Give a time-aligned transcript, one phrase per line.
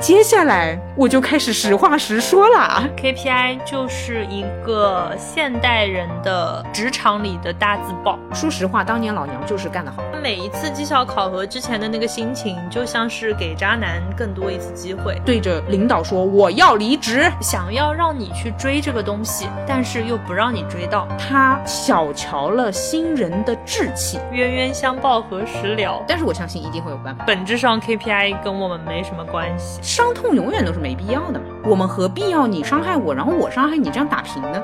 [0.00, 2.84] 接下来我就开始实话实说啦。
[2.96, 8.16] KPI 就是一个现代人的职场里的大字报。
[8.32, 10.00] 说实话，当年老娘就是干得好。
[10.20, 21.06] 每一次绩效考核之前的那个心情，就像是给渣男更多一次机会，对着领导说我要离职，想要让你去追这个东西，但是又不让你追到。
[21.18, 26.02] 他小瞧了新人的志气，冤冤相报何时了？
[26.06, 27.24] 但是我相信一定会有办法。
[27.24, 31.46] 本质上 KPI 跟我们没什么关系，伤痛永远都是没必要的嘛。
[31.64, 34.60] 我们何必要你伤害我，然后我伤害你，这样打平呢？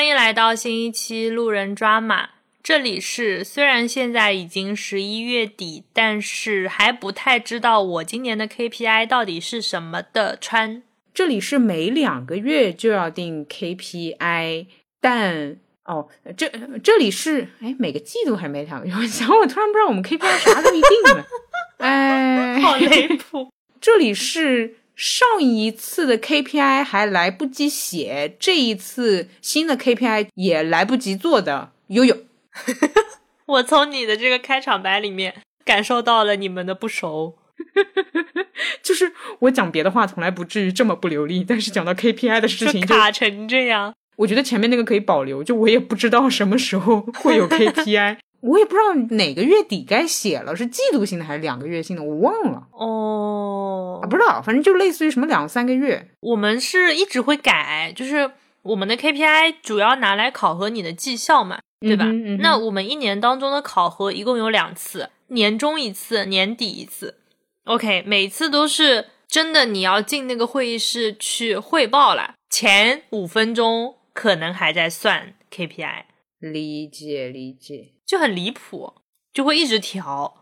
[0.00, 2.30] 欢迎来到新一期路人抓马。
[2.62, 10.82] 这里是虽然现在已经十一月底，但是还不太知道我今年的 KPI 到底是什么的川。
[11.12, 14.68] 这里是每两个月就要定 KPI，
[15.02, 16.50] 但哦，这
[16.82, 21.26] 这里是哎每个季度还每两个月， 我想我突然不知道我们 KPI 啥都一定了，
[21.76, 23.50] 哎， 好离谱。
[23.78, 32.14] 这里是上一次的 KPI 还来不及写，这一次新的 KPI 也来不及做的悠悠。
[33.46, 37.38] 我从你的这个开场白里面感受到了你们的不熟。
[38.82, 43.94] 就是我讲别的话从来不至于这么不流利，但是讲到 KPI 的事情就卡成这样。
[44.16, 56.08] 我觉得前面那个可以保留，就我也不知道什么时候会有 KPI，我也不知道哪个月底该写了，是季度性的还是两个月性的，我忘了哦啊，，不知道，反正就类似于什么两三个月。
[56.20, 58.30] 我们是一直会改，就是
[58.62, 62.04] 我们的 KPI 主要拿来考核你的绩效嘛，对吧？
[62.06, 67.16] 嗯哼嗯那我们一年当中的考核一共有两次，年终一次，年底一次。
[67.64, 76.04] OK，每次都是真的，你要进那个会议室去汇报了，前五分钟可能还在算 KPI，
[76.40, 77.92] 理解理解。
[78.04, 78.94] 就很离谱，
[79.32, 80.34] 就会一直调。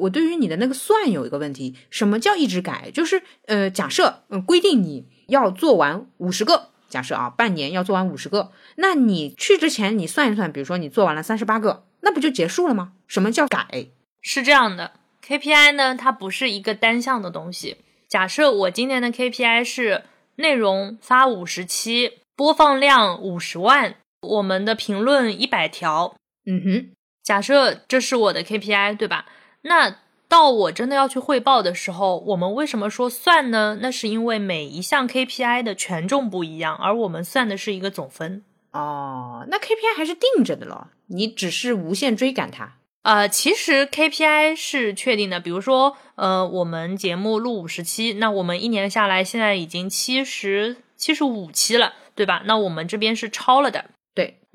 [0.00, 2.90] 我对于你的那个算有一个问题，什么叫一直改？
[2.92, 12.92] 就是呃，假设嗯、规定你要做完五十个，假设啊，半年要做完五十个，那你去之前你算一算，比如说你做完了三十八个，那不就结束了吗？
[13.06, 13.86] 什么叫改？
[14.20, 14.92] 是这样的
[15.24, 17.78] ，KPI 呢，它不是一个单向的东西。
[18.08, 20.04] 假设我今年的 KPI 是
[20.36, 26.14] 内容发五十期，播放量五十万，我们的评论一百条。
[26.46, 26.90] 嗯哼，
[27.22, 29.26] 假设这是我的 KPI，对吧？
[29.62, 29.96] 那
[30.28, 33.78] 到我真的要去汇报的时候，我们为什么说算呢？
[33.80, 38.44] 那是因为每一项 KPI 的权重不一样，而我们算的是一个总分。
[38.72, 42.74] 哦，那 KPI 还是定着的咯，你只是无限追赶它。
[43.02, 52.42] 呃，其实 KPI 是确定的，比如说，呃，我们节目录五十期，那我们一年下来现在已经七十七十五期了，对吧？
[52.46, 53.90] 那我们这边是超了的。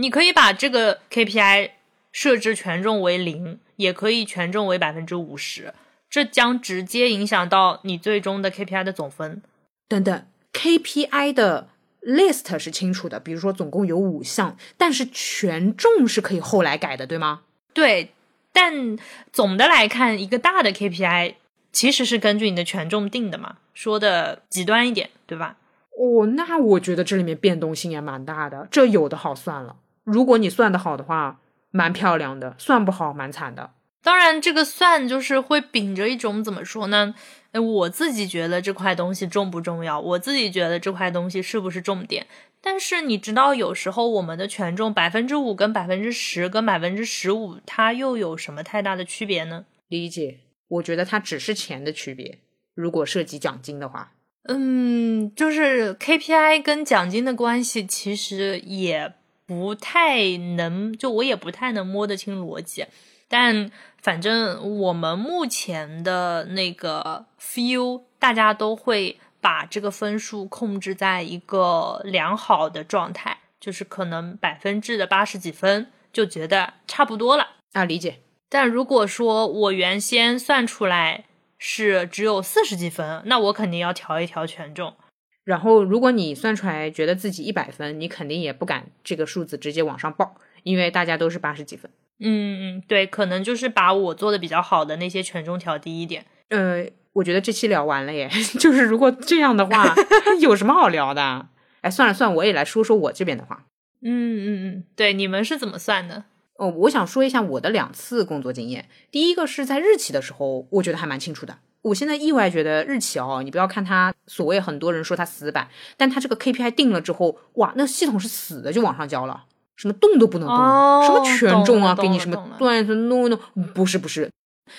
[0.02, 1.72] 对，你可以把这个 KPI
[2.12, 5.74] 设置权重为零，也可以权重为百分之五十，
[6.10, 9.42] 这将直接影响到你最终的 KPI 的总分。
[9.88, 11.70] 等等，KPI 的
[12.02, 17.42] list 是清楚的，比如说总共有五项，但是权重是可以后来改的，对吗？
[17.74, 18.12] 对，
[18.52, 18.98] 但
[19.32, 21.36] 总的来看，一个大的 KPI
[21.72, 25.58] 其实是根据你的权重定的嘛，说的极端一点，对吧？
[25.98, 29.76] 哦，那我觉得这里面变动性也蛮大的，这有的好算了。
[30.04, 31.40] 如果你算的好的话，
[31.72, 33.72] 蛮漂亮的；算不好，蛮惨的。
[34.04, 37.14] 当然，这个算就是会秉着一种怎么说呢？
[37.52, 40.00] 哎，我自己觉得这块东西重不重要？
[40.00, 42.26] 我自己觉得这块东西是不是重点？
[42.64, 49.66] 但是你知道，有时候我们的权重百分之五跟百分之十跟百分之十五，它又有什么太大的区别呢？
[49.88, 52.40] 理解，我觉得它只是钱的区别。
[52.74, 54.14] 如果涉及奖金的话，
[54.48, 59.14] 嗯，就是 KPI 跟奖金的关系，其实也
[59.46, 62.86] 不太能，就我也不太能摸得清逻辑。
[63.28, 63.72] 但
[64.02, 77.52] 反正我们目前的那个 feel，大家都会把这个分数控制在一个良好的状态，就是可能百分制的八十几分，就觉得差不多了。
[77.74, 78.20] 啊，理解。
[78.50, 81.24] 但如果说我原先算出来
[81.58, 84.94] 是只有四十几分，那我肯定要调一调权重。
[85.44, 91.90] 然后，如果你算出来觉得自己一百分，你肯定也不敢这个数字直接往上报，因为大家都是八十几分。
[92.20, 96.26] 嗯嗯，对，可能就是把我做的比较好的那些权重调低一点。
[96.50, 98.30] 呃，我觉得这期聊完了耶，
[98.60, 99.96] 就是如果这样的话，
[100.40, 101.48] 有什么好聊的？
[101.82, 103.66] 哎，算了算了，我也来说说我这边的话。
[104.04, 106.26] 嗯嗯嗯，对，你们是怎么算的？
[106.58, 108.88] 哦，我想说一下我的两次工作经验。
[109.10, 111.58] 第一个是在日企的时候，我觉得还蛮清楚的。
[111.84, 115.68] 我现在意外觉得日企哦，你不要看它所谓很多人说它死板，
[115.98, 119.46] 但它这个 KPI 定了之后，哇，那系统是死的就往上交了。
[119.78, 123.40] 什么动都不能动，哦什么权重啊，给你什么懂了懂了段子弄一弄，
[123.74, 124.30] 不是不是，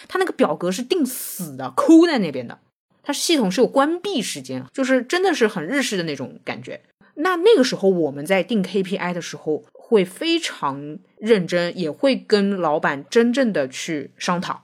[0.06, 2.60] 它那个表格是定死的，抠在那边的，
[3.02, 6.80] 它系统是有关闭时间，就是真的是很日式的那种感觉。
[7.14, 14.62] 那那个时候我们在定 KPI 的时候，会非常认真，也会跟老板真正的去商讨，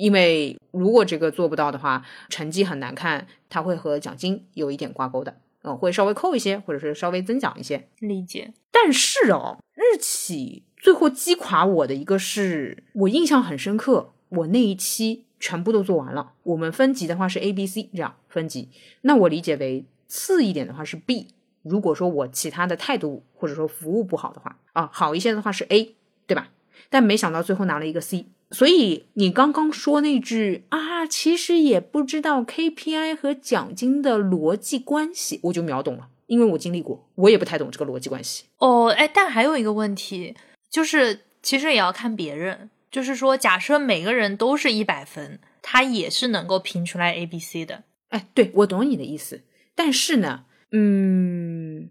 [0.00, 7.86] 因为如果这个做不到的话，成绩很难看，它会和奖金有一点挂钩的，嗯、会稍微扣一些，或者是稍微增奖一些。
[7.98, 8.54] 理解。
[8.70, 16.32] 但是哦，日企最后击垮我的一个是我印象很深刻，我那一期全部都做完了。
[16.44, 18.70] 我们分级的话是 A、B、C 这样分级，
[19.02, 21.28] 那我理解为次一点的话是 B。
[21.62, 25.94] 如果说我其他的态度或者说服务不好的话，啊，好一些的话是 A，
[26.26, 26.48] 对吧？
[26.88, 28.24] 但没想到最后拿了一个 C。
[28.50, 38.44] 所以你刚刚说那句啊，其实也不知道 KPI 和奖金的逻辑关系，我就秒懂了，因为我经历过，我也不太懂这个逻辑关系。
[38.58, 40.34] 哦，哎，但还有一个问题，
[40.70, 42.70] 就是其实也要看别人。
[42.90, 47.84] 就是说，假设每个人都是一百分，他也是能够评出来 A、B、C 的。
[48.08, 49.44] 哎，对，我懂你的意思，
[49.76, 51.90] 但是呢，嗯，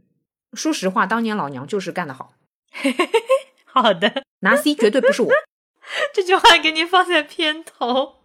[0.51, 2.33] 说实话，当年老娘就是干得好，
[3.63, 5.31] 好的，拿 C 绝对不是我。
[6.13, 8.15] 这句话给你放在片头。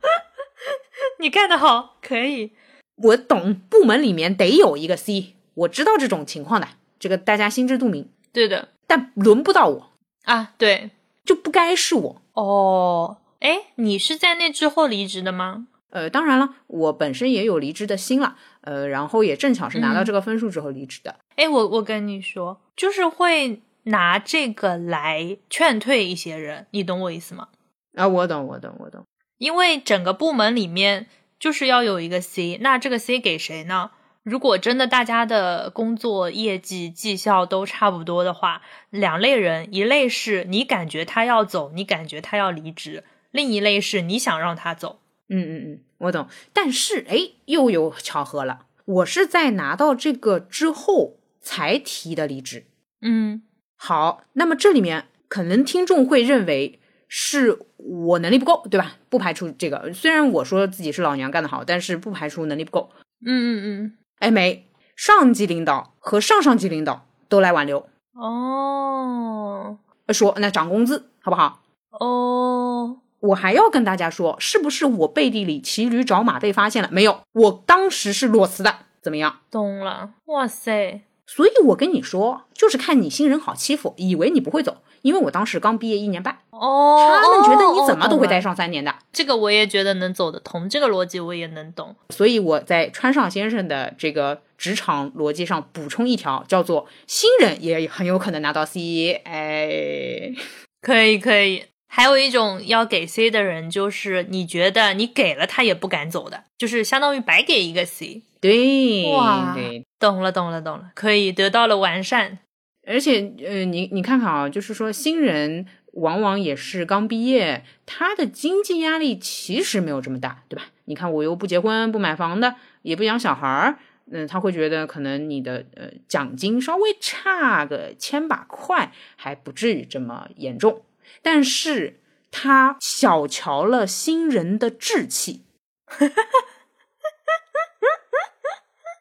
[1.20, 2.52] 你干得好，可以。
[2.96, 6.68] 我懂，部门里面得有一个 C，我知道这种情况的，
[6.98, 9.90] 这个大家心知肚明，对的但轮不到我，
[10.24, 10.90] 啊，对。
[11.24, 12.22] 就不该是我。
[12.34, 15.68] 哦，哎，你是在那之后离职的吗？
[15.88, 21.16] 呃，当然了，我本身也有离职的心了，呃，然后也正巧是拿到嗯这个分数之后离职的。
[21.36, 27.48] 哎，我我跟你说，就是会拿这个来劝退一些人，你懂我意思吗？
[27.94, 29.04] 啊，我懂，我懂，我懂。
[29.38, 31.06] 因为整个部门里面
[31.38, 33.90] 就是要有一个 C，那这个 C 给谁呢？
[34.22, 45.00] 如果真的大家的工作业绩绩效都差不多的话，两类人，一类是你感觉他要走，你感觉他要离职；另一类是你想让他走。
[45.28, 46.26] 嗯嗯嗯，我懂。
[46.54, 52.66] 但是哎，又有巧合了，我是在拿到这个之后才提的离职。
[53.02, 53.42] 嗯
[53.76, 56.78] 好，那么这里面可能听众会认为
[57.08, 58.92] 是我能力不够，对吧？
[59.08, 59.92] 不排除这个。
[59.92, 62.90] 虽然我说自己是老娘干得好，但是不排除能力不够。
[63.24, 69.78] 嗯嗯嗯，哎，没，上级领导和上上级领导都来挽留，哦
[70.12, 71.62] 说那涨工资好不好？
[71.98, 76.90] 哦，我还要跟大家说，是不是我背地里骑驴找马被发现了？
[76.92, 79.40] 没有，我当时是裸辞的，怎么样？
[79.50, 80.10] 懂了。
[80.26, 88.94] 哇塞，所以我跟你说，就是看你新人好欺负，以为你不会走，因为我当时刚毕业一年半，哦，他们觉得你怎么都会待上三年的。
[89.12, 91.94] 这个我也觉得能走得通，这个逻辑我也能懂。
[92.10, 99.12] 所以我在川上先生的这个职场逻辑上补充一条，叫做新人也很有可能拿到 C。
[99.24, 100.32] 哎，
[100.80, 101.64] 可以可以。
[101.86, 108.22] 还有一种要给 C 的人，就是你觉得你给了他也不敢走的，就是相当于白给一个 C。
[108.40, 112.40] 对，哇对，懂了懂了懂了，可以得到了完善。
[112.84, 120.66] 而且呃，你你看看啊，就是说新人往往也是刚毕业，他的经济压力其实没有这么大，对吧？
[120.84, 123.78] 你看我又不结婚，不买房的，也不养小孩儿，
[124.10, 130.84] 嗯、他会觉得可能你的呃奖金稍微差个千把块，还不至于这么严重。
[131.22, 135.44] 但是他小瞧了新人的志气，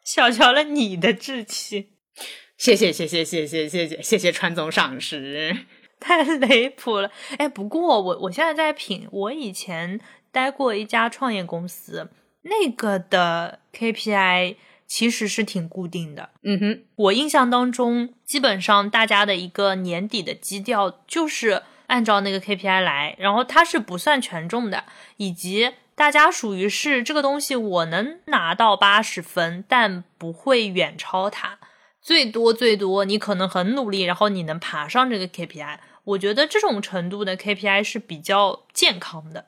[0.06, 1.90] 小瞧了你的志气，
[2.56, 5.66] 谢谢谢谢谢谢谢谢谢谢川总赏识。
[6.04, 7.10] 太离谱了。
[7.38, 10.00] 哎，不过我我现在在品，我以前
[10.32, 12.10] 待过一家创业公司，
[12.44, 16.30] 那个的 KPI 其实是挺固定的。
[16.44, 24.84] 嗯哼，我印象当中，基本上大家的一个年底的基调就是按照那个 KPI 来，然后它是不算权重的，
[25.18, 31.60] 以及大家属于是这个东西我能拿到八十分，但不会远超它，
[32.02, 35.78] 最多最多你可能很努力，然后你能爬上这个 KPI。
[36.04, 39.46] 我觉得这种程度的 KPI 是比较健康的。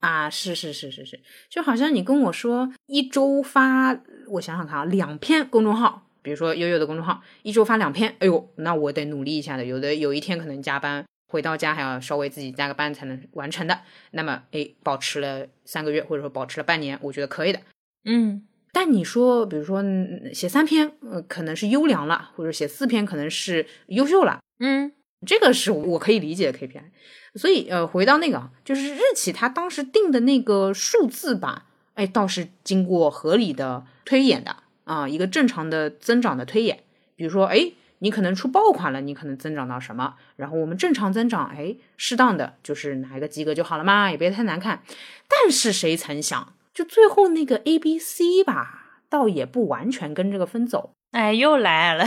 [0.00, 3.96] 啊，是是是是是，就好像你跟我说一周发，
[4.30, 17.60] 我想想看啊，两篇公众号，比如说悠悠的公众号，一周发两篇，哎呦，那我得努力一下的，有的有一天可能加班，回到家还要稍微自己加个班才能完成的，那么哎，保持了三个月或者说保持了半年，我觉得可以的。
[18.04, 24.90] 嗯但你说，比如说嗯写三篇，呃，可能是优良了，或者写四篇可能是优秀了，嗯
[25.26, 26.82] 这个是我可以理解的 KPI。
[27.34, 31.64] 所以呃，回到那个啊，就是日企它当时定的那个数字吧，
[31.94, 36.80] 哎，倒是经过合理的推演的啊，一个正常的增长的推演。
[37.16, 40.16] 比如说，哎，你可能出爆款了，你可能增长到什么？
[40.36, 44.82] 然后我们正常增长，哎，适当的就是拿一个及格就好了嘛，也别太难看。
[45.26, 50.90] 但是谁曾想，就最后那个 A、B、C 吧，倒也不完全跟这个分走。
[51.12, 52.04] 哎，又来了，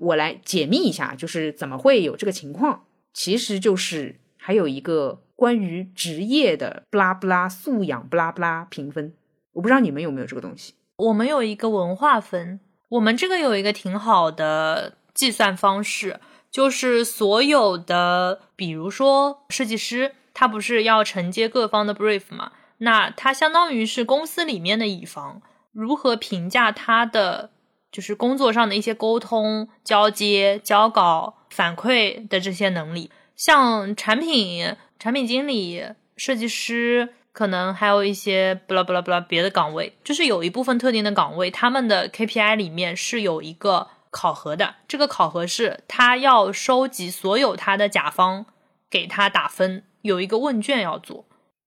[0.00, 2.84] 我来解密一下，就是怎么会有这个情况？
[3.14, 9.14] 其实就是还有一个关于职业的不拉不拉素养不拉不拉评分，
[9.52, 10.74] 我不知道你们有没有这个东西。
[10.96, 12.60] 我们有一个文化分。
[12.90, 16.18] 我们这个有一个挺好的计算方式，
[16.50, 22.50] 就是所有的，比如说设计师，他不是要承接各方的 brief 嘛？
[22.78, 25.40] 那他相当于是公司里面的乙方，
[25.70, 27.50] 如何评价他的
[27.90, 35.84] 就是工作上的一些沟通、交接、交稿、反馈的这些能力，像产品、产品经理、
[36.16, 37.14] 设计师。
[37.32, 44.74] 可能还有一些不啦不啦不啦别的岗位，就是有一部分特定的岗位，他们的 KPI 里面是有一个考核的。
[44.88, 48.46] 这个考核是他要收集所有他的甲方
[48.90, 51.24] 给他打分，有一个问卷要做。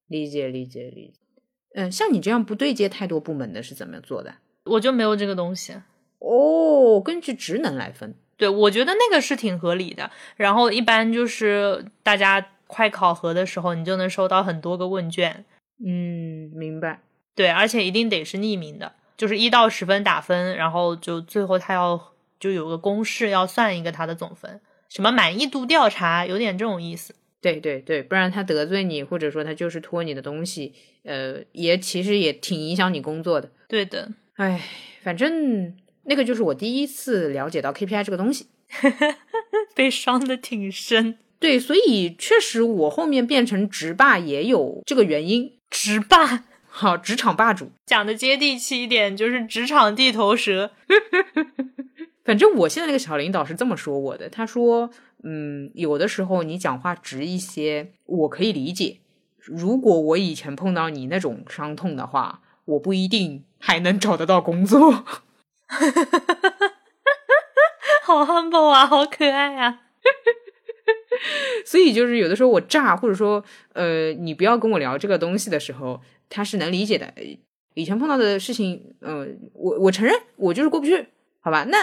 [0.07, 1.19] 理解理解理解。
[1.75, 4.35] 嗯，像你这样不对接太多部门的是怎么做的？
[4.65, 5.75] 我就没有这个东西。
[6.23, 8.15] 哦，根据职能来分。
[8.37, 10.09] 对，我觉得那个是挺合理的。
[10.37, 15.45] 然后一般就是大家快考核的时候，你就能收到很多个问卷。
[15.85, 17.01] 嗯，明白。
[17.35, 27.13] 对，而且一定得是匿名的，就是一到十分打分，然后就最后他要就有个公式要算一个他的总分，什么满意度调查，有点这种意思。
[27.41, 33.49] 对对对，不然他得罪你，或者说他就是拖你的东西，呃，也其实也挺影响你工作的。
[33.67, 34.61] 对的，哎，
[35.01, 38.47] 反正那个就是我第一次了解到 KPI 这个东西，
[39.75, 41.17] 被伤的挺深。
[41.39, 45.51] 对，所以确实我后面变成直霸也有这个原因。
[45.69, 50.71] 直霸， 好，职场霸主，讲的接地气一点，就是职场地头蛇。
[52.23, 54.89] 反正我现在那个小领导是这么说我的，他说，
[55.23, 58.99] 嗯，有的时候你讲话直一些，我可以理解。
[59.37, 65.03] 如果我以前碰到你那种伤痛的话，我不一定还能找得到工作。
[68.03, 69.79] 好 humble 啊，好可爱啊。
[71.65, 77.11] 所以就是有的时候我炸，或者说呃，你不要跟我聊这个东西的时候，他是能理解的。
[77.75, 81.07] 以前碰到的事情，呃，我我承认我就是过不去，
[81.39, 81.63] 好吧？
[81.69, 81.77] 那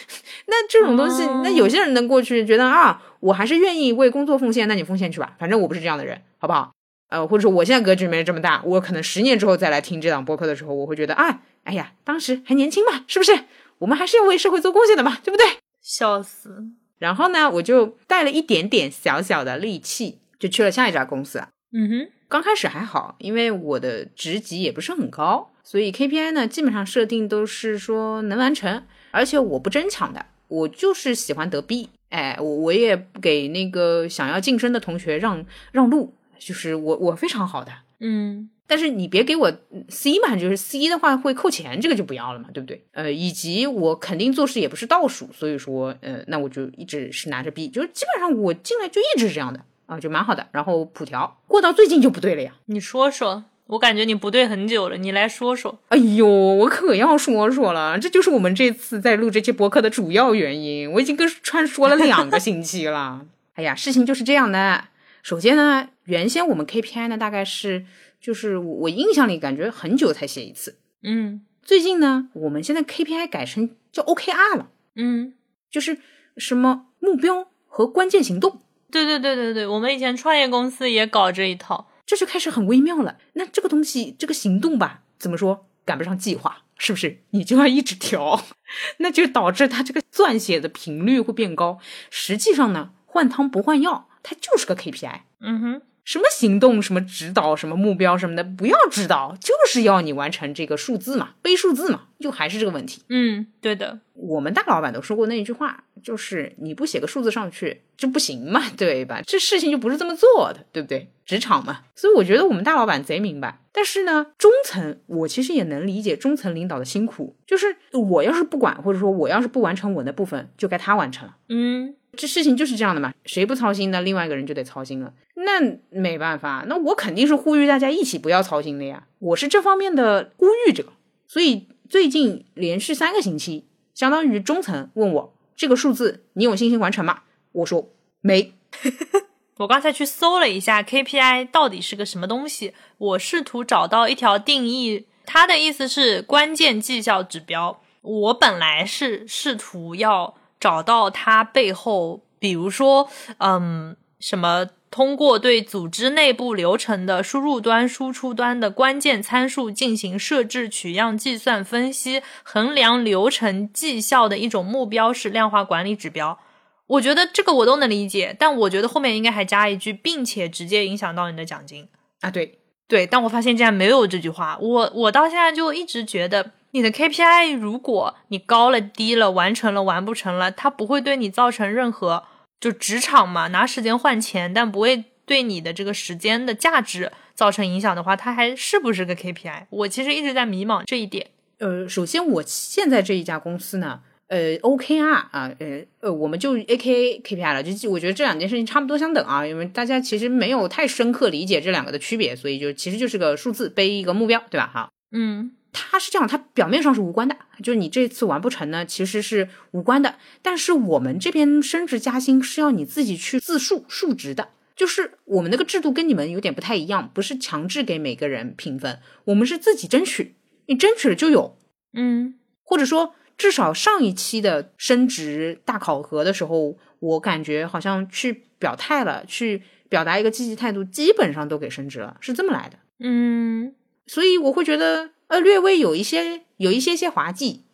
[0.46, 6.72] 那这种东西，那有些人能过去，觉得啊，我还是愿意为工作奉献，那你奉献去吧，反正我不是这样的人，好不好？
[7.08, 13.44] 呃，或者说我现在格局没这么大，我可能十年之后再来听这档播客的时候，我会觉得啊，哎呀，当时还年轻嘛，是不是？
[13.78, 15.46] 我们还是要为社会做贡献的嘛，对不对？
[15.82, 16.64] 笑死。
[16.98, 21.42] 然后呢，我就带了一点点小小的戾气，就去了下一家公司。
[21.72, 31.90] 嗯哼，刚开始还好，因为我的职级也不是很高，所以 KPI 呢基本上设定都是说能完成，而且我不争抢的，我就是喜欢得 B。
[32.08, 37.72] 哎，我我也给那个想要晋升的同学让让路，就是我我非常好的。
[38.00, 38.50] 嗯。
[38.68, 39.52] 但是你别给我
[39.88, 42.84] C 嘛，就是 C 的话会扣钱，这个就不要了嘛，对不对？
[42.90, 50.48] 呃，以及我肯定做事也不是倒数，所以说，呃，那我就一直是拿着 B，就是基本上我进来就一直是这样的啊，就蛮好的。
[50.50, 55.78] 然后普调过到最近就不对了呀，你说说，我感觉你不对很久了，你来说说。
[55.90, 63.24] 哎呦，我可要说说了，这就是我们这次在录这期博客的主要原因，我已经跟川说了两个星期了。
[63.54, 64.86] 哎呀，事情就是这样的。
[65.26, 67.84] 首先呢，原先我们 KPI 呢大概是。
[68.18, 75.34] 就是我印象里感觉很久才写一次，嗯，最近呢，我们现在 KPI 改成叫 OKR 了，嗯，
[75.70, 75.98] 就是
[76.36, 83.18] 什么目标和关键行动，对对对对对，我们以前创业公司也搞这一套，这就开始很微妙了。
[83.34, 87.18] 那这个东西，这个行动吧，怎么说赶不上计划，是不是？
[87.30, 88.42] 你就要一直调，
[88.98, 91.78] 那就导致它这个撰写的频率会变高。
[92.10, 95.82] 实际上呢，换汤不换药，它就是个 KPI，嗯哼。
[96.04, 103.02] 什么行动、什么指导、什么目标什么的，不要指导，就是要你完成这个数字嘛，背数字嘛，就还是这个问题。
[103.08, 109.20] 嗯，对的，我们大老板都说过那一句话，就是你不写个数字上去就不行嘛，对吧？
[109.26, 111.10] 这事情就不是这么做的，对不对？
[111.24, 113.58] 职场嘛，所以我觉得我们大老板贼明白。
[113.72, 121.36] 但是呢，中层我其实也能理解中层领导的辛苦，就是我要是不管，或者说我要是不完成我那部分，就该他完成了。
[121.48, 121.96] 嗯。
[122.16, 125.12] 这事情就是这样的嘛，谁不操心，那另外一个人就得操心了。
[125.34, 129.06] 那没办法，那我肯定是呼吁大家一起不要操心的呀。
[129.18, 130.86] 我是这方面的呼吁者，
[131.28, 137.24] 所以最近连续三个星期，相当于中层问我这个数字，你有信心完成吗？
[137.52, 137.90] 我说
[138.22, 138.54] 没。
[139.58, 147.80] 我刚才去搜了一下 KPI 到底是个什么东西，我试图找到一条定义，它的意思是关键绩效指标。
[148.02, 150.34] 我本来是试图要。
[150.58, 153.08] 找到它背后，比如说，
[153.38, 166.38] 嗯，什么通过对组织内部流程的输入端、输出端的关键参数进行设置、取样、计算、分析、衡量流程绩效的一种目标式量化管理指标。
[166.86, 171.88] 我觉得这个我都能理解，但我觉得后面应该还加一句，并且直接影响到你的奖金
[172.20, 172.30] 啊。
[172.30, 174.56] 对对，但我发现竟然没有这句话。
[174.60, 182.24] 我我到现在就一直觉得，你的 KPI 如果你高了低了，完成了完不成了，它不会对你造成任何
[182.60, 189.66] 就职场嘛，拿时间换钱，但不会对你的这个时间的价值造成影响的话，它还是不是个 KPI？
[189.70, 191.26] 我其实一直在迷茫这一点。
[191.58, 194.00] 呃，首先我现在这一家公司呢。
[194.28, 204.66] 呃，OKR 啊，呃呃，我们就 AKA KPI 了，就我觉得这两件事情差不多相等啊，因为大家其实没有太深刻理解这两个的区别，所以就其实就是个数字背一个目标，对吧？
[204.66, 210.16] 哈，嗯，它是这样，它表面上是无关的，就是你这次完不成呢，其实是无关的。
[210.42, 220.34] 但是我们这边升职加薪是要你自己去自述述职的，就是我们那个制度跟你们有点不太一样，不是强制给每个人评分，我们是自己争取，
[220.66, 221.56] 你争取了就有，
[221.92, 223.14] 嗯，或者说。
[223.36, 232.78] 至少上一期的升职大考核的时候，我感觉好像去表态了，去表达一个积极态度，基本上都给升职了，是这么来的。
[232.98, 233.74] 嗯，
[234.06, 237.64] 所以我会觉得，呃，略微有一些有一些些滑稽。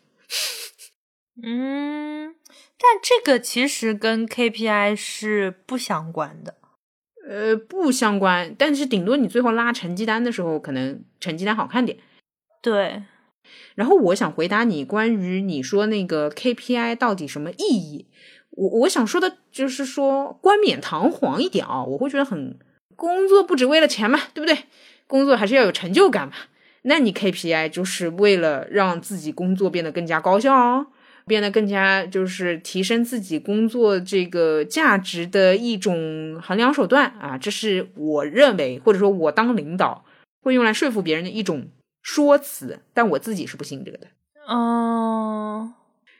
[1.42, 2.35] 嗯，
[2.78, 6.57] 但这个其实跟 KPI 是不相关的。
[7.28, 11.99] 呃，不相关，但是顶多你最后拉成绩单的时候，可能成绩单好看点。
[12.61, 13.04] 对。
[13.75, 18.06] 然后我想回答你关于你说那个 KPI 到底什么意义，
[18.50, 22.59] 我我想说的就是说冠冕堂皇一点啊，我会觉得很
[22.97, 24.64] 工作不只为了钱嘛，对不对？
[25.06, 26.35] 工作还是要有成就感嘛。
[26.82, 30.86] 那你 KPI 就是为了让自己工作变得更加高效，
[31.26, 37.38] 变得更加就是提升自己工作这个价值的一种衡量手段啊。
[37.38, 40.04] 这是我认为或者说我当领导
[40.43, 41.69] 会用来说服别人的一种。
[42.02, 44.08] 说辞，但我自己是不信这个的。
[44.47, 45.75] 哦，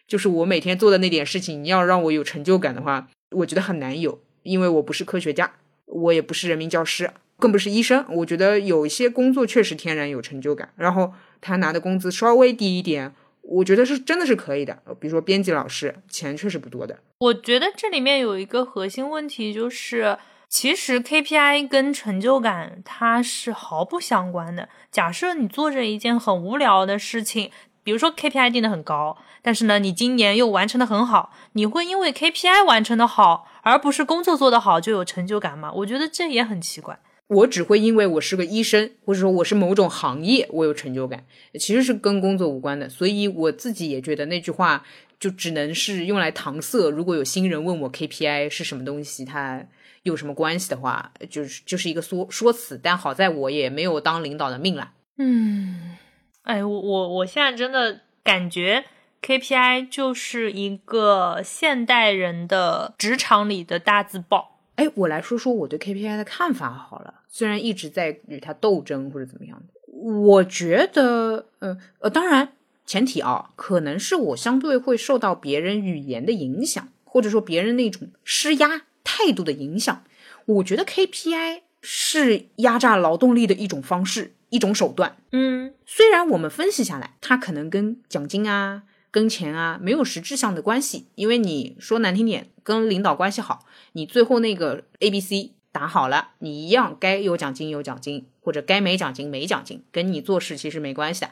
[0.07, 5.55] 就是我每天做的那点事情，你要让我有成就感的话，我觉得很难有，因为我不是科学家，
[5.87, 8.05] 我也不是人民教师，更不是医生。
[8.11, 14.81] 我觉得有一些工作确实天然有成就感，然后他拿的工资稍微低一点，我觉得是真的是可以的。
[15.01, 17.01] 比如说编辑老师，钱确实不多的。
[17.18, 20.16] 我觉得这里面有一个核心问题就是。
[20.53, 24.69] 其实 KPI 跟成就感它是毫不相关的。
[24.91, 27.51] 假设你做着一件很无聊的事情，
[27.83, 35.73] 比如说 KPI 定的很高，但是呢，你今年又完成的很好，你会因为 KPI 完成的好，而不是工作做得好就有成就感吗？
[35.73, 36.99] 我觉得这也很奇怪。
[37.29, 41.25] 我只会因为我是个医生，或者说我是某种行业，我有成就感，
[41.59, 42.87] 其实是跟工作无关的。
[42.91, 44.85] 所以我自己也觉得那句话
[45.19, 46.91] 就只能是用来搪塞。
[46.91, 49.65] 如果有新人问我 KPI 是什么东西，他。
[50.03, 52.79] 有什么关系的话，就是就是一个说说辞。
[52.83, 54.95] 但好在我也没有当领导的命啦。
[55.19, 55.97] 嗯，
[56.43, 58.85] 哎，我我我现在真的感觉
[59.23, 64.61] KPI 就是一个现代人的职场里的大字报。
[64.77, 67.21] 哎，我来说说我对 KPI 的看法好了。
[67.29, 72.53] 虽然一直在与他斗争或者怎么样的，我觉得，呃呃，当然
[72.85, 78.83] 前提啊，可能是我相对会受到别人语言的影响，或者说别人那种施压。
[79.12, 80.05] 态度的影响，
[80.46, 85.18] 我觉得 KPI 是压榨劳动力的一种方式，一种手段。
[85.33, 101.31] 嗯，虽然我们分析下来，它可能跟奖金啊、跟钱啊没有实质上的关系，因为你说难听点，跟领导关系好，你最后那个 A、B、C 打好了，你一样该有奖金有奖金，或者该没奖金没奖金，跟你做事其实没关系的。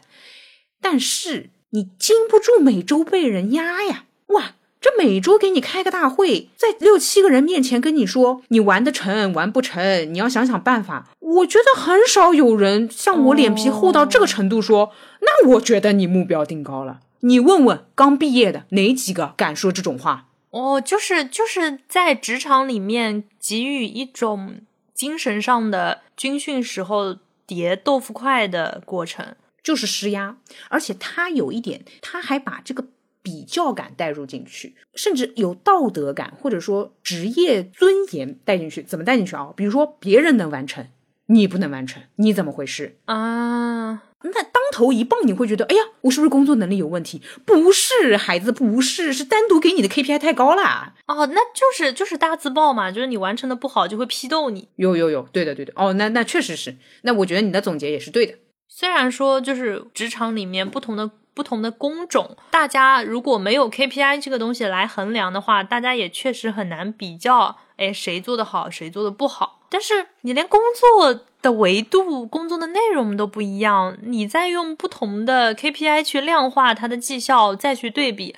[0.82, 4.56] 但是你经不住每周被人压呀，哇！
[4.80, 11.06] 这每周给你开个大会，在六七个人面前跟你说你完得成完不成，你要想想办法。
[11.18, 17.00] 我觉得很少有人像我脸皮厚到这个程度，说那我觉得你目标定高了。
[17.20, 20.28] 你问问刚毕业的哪几个敢说这种话？
[20.48, 24.62] 哦，就是就是在职场里面给予一种
[24.94, 30.38] 精神上的军训时候叠豆腐块的过程，就是施压。
[30.70, 32.86] 而且他有一点，他还把这个。
[33.22, 39.52] 比较感带入进去，甚至有道德感或者说职业尊严带进去，怎么带进去啊？
[39.56, 40.86] 比如说别人能完成，
[41.26, 44.04] 你不能完成，你怎么回事啊？
[44.22, 47.22] 那当头一棒，你会觉得，哎呀，我是不是工作能力有问题？
[47.46, 50.92] 不是，孩子，不是，是单独给你的 KPI 太高了。
[51.06, 54.68] 哦，那就是就是大自爆嘛，就是你完成的不好就会批斗你。
[54.76, 55.72] 有有有，对的对的。
[55.74, 58.34] 哦，那那确实是，那我觉得你的总结也是对的。
[58.72, 69.60] 虽然说就是职场里面不同的不同的工种，大家如果没有 KPI 这个东西来衡量的话，大家也确实很难比较，哎，谁做的好，谁做的不好。
[69.68, 78.36] 但是你连工作的维度、工作的内容都不一样，你再用不同的 KPI 去量化它的绩效，再去对比，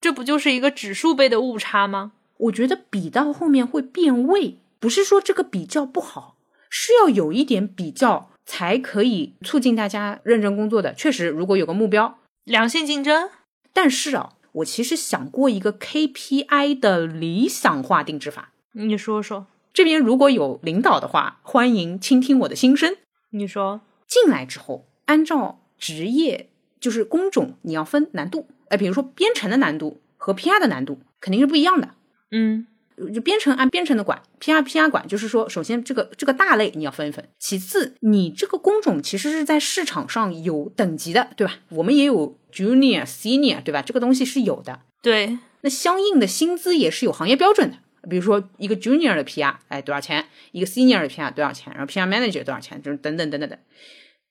[0.00, 2.12] 这不就是一个指数倍的误差吗？
[2.38, 6.36] 我觉得比到后面会变味，不是说这个比较不好，
[6.68, 8.30] 是要有一点比较。
[8.48, 10.94] 才可以促进大家认真工作的。
[10.94, 13.28] 确实，如果有个目标，良性竞争。
[13.74, 18.52] 但是啊，我其实想过一个 KPI 的理想化定制法。
[18.72, 22.96] 你说说，这边如果有领导的话，欢迎倾听我的心声。
[23.30, 26.48] 你说，进来之后，按照职业
[26.80, 28.48] 就是工种，你要分难度。
[28.70, 31.90] 哎，比如说编程的难度和 PR 的难度肯定是不一样的。
[32.30, 32.66] 嗯。
[33.12, 41.54] 就编程按编程的管，PR PR 管，就是说，首先这个这个大类你要分一分，其次你这个工种其实是在市场上有等级的，对吧？
[41.70, 43.82] 我们也有 Junior、Senior，对吧？
[43.82, 44.80] 这个东西是有的。
[45.00, 47.76] 对，那相应的薪资也是有行业标准的，
[48.08, 50.26] 比如说一个 Junior 的 PR，哎多少钱？
[50.52, 51.72] 一个 Senior 的 PR 多少钱？
[51.74, 52.82] 然后 PR Manager 多少钱？
[52.82, 53.58] 就是等等等等等。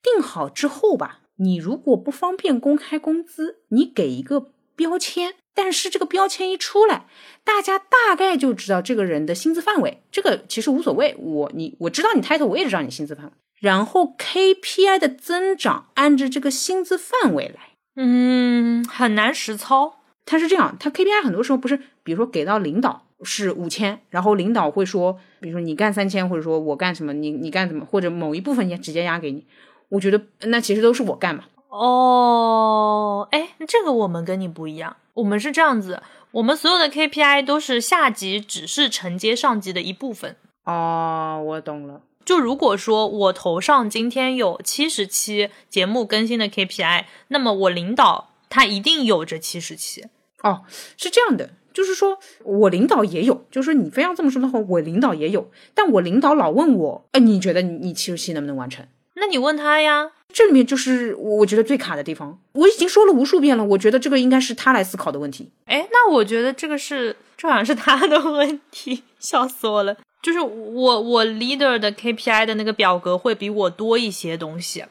[0.03, 5.35] 定好之后吧，你如果不方便公开工资，你给一个标签。
[5.57, 7.07] 但是这个标签一出来，
[7.43, 10.03] 大家大概就知道这个人的薪资范围。
[10.11, 13.31] 这个其实无所谓，我你我知道你 title，我也知道你薪资范围。
[13.59, 19.95] 然后 KPI 的增长按着这个薪资范围来，嗯，很难实操。
[20.27, 29.47] 它是这样，它 KPI 很多时候不是，比如说给到领导是五千，然后领导会说，比如说你干三千，或者说我干什么，你你干什么，或者某一部分也直接压给你。
[29.89, 31.45] 我觉得那其实都是我干嘛。
[31.69, 34.95] 哦，哎，这个我们跟你不一样。
[35.15, 36.01] 我们是这样子，
[36.31, 40.35] 我们所有的 KPI 都是下级只是承接上级的一部分。
[40.65, 42.01] 哦，我懂了。
[42.23, 50.05] 就如果说我头上今天有七十期节目更新的 KPI，那么我领导他一定有这七十期。
[50.43, 50.63] 哦，
[50.97, 58.85] 是这样的，就是说我领导也有，就是说你非要这么说的话，我领导也有，但我领导老问我，哎，你觉得你你七十期能不能完成？
[59.15, 60.11] 那你问他呀。
[60.33, 63.63] 这里面就是我觉得最卡的地方，我已经说了无数遍了。
[63.63, 65.49] 我觉得这个应该是他来思考的问题。
[65.65, 69.95] 哎，那我觉得这个是，这好像是他的问题，笑死我了。
[70.21, 74.83] 就是我我 leader 的 KPI 的那个表格会比我多一些东西。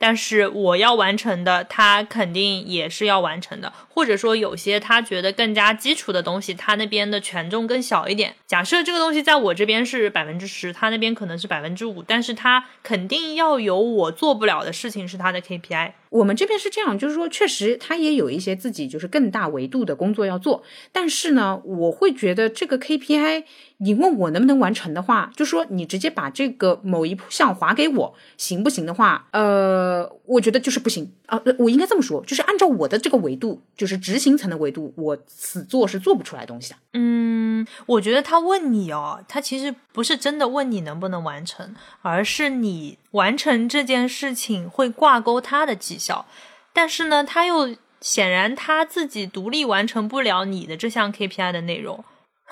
[0.00, 8.34] 但是我要完成的，他肯定也是要完成的，或者说有些他觉得更加基础的东西，他那边的权重更小一点。
[8.46, 15.92] 假设这个东西在我这边是百分之十，他那边可能是百分之五，但是他肯定要有我做不了的事情是他的 KPI。
[16.08, 23.44] 我们这边是这样，就是说，确实他也有一些自己就是更大维度的工作要做，但是呢，我会觉得这个 KPI，
[23.82, 36.76] 你问我能不能完成的话，就说你直接把这个某一项划给我，行不行的话，呃，我觉得就是不行啊，我应该这么说，就是按照我的这个维度，就是执行层的维度，我死做是做不出来东西的。
[36.92, 42.98] 嗯，我觉得他问你哦，他其实不是真的问你能不能完成，而是你。
[43.12, 46.26] 完成这件事情会挂钩他的绩效，
[46.72, 52.04] 但是呢，他又显然他自己独立完成不了你的这项 KPI 的内容。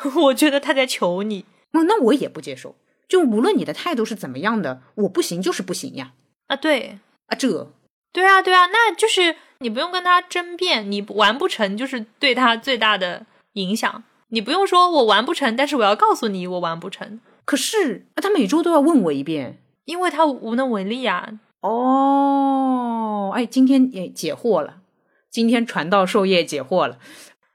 [0.23, 2.77] 我觉得他在求你，那那我也不接受。
[3.09, 6.13] 就无论你的态度是怎么样的，我不行就是不行呀。
[6.49, 7.73] 啊，对啊，这，
[8.13, 14.05] 对啊，对啊，那就是你不用跟他争辩，你完不成就是对他最大的影响。
[14.29, 17.21] 你不用说我完不成，但是我要告诉你我完不成。
[17.45, 19.63] 可是啊，他每周都要问我一遍。
[19.87, 21.39] 因为他无能为力呀。
[21.63, 24.83] 哦，哎，今天也解惑了，
[25.31, 26.99] 今天传道授业解惑了。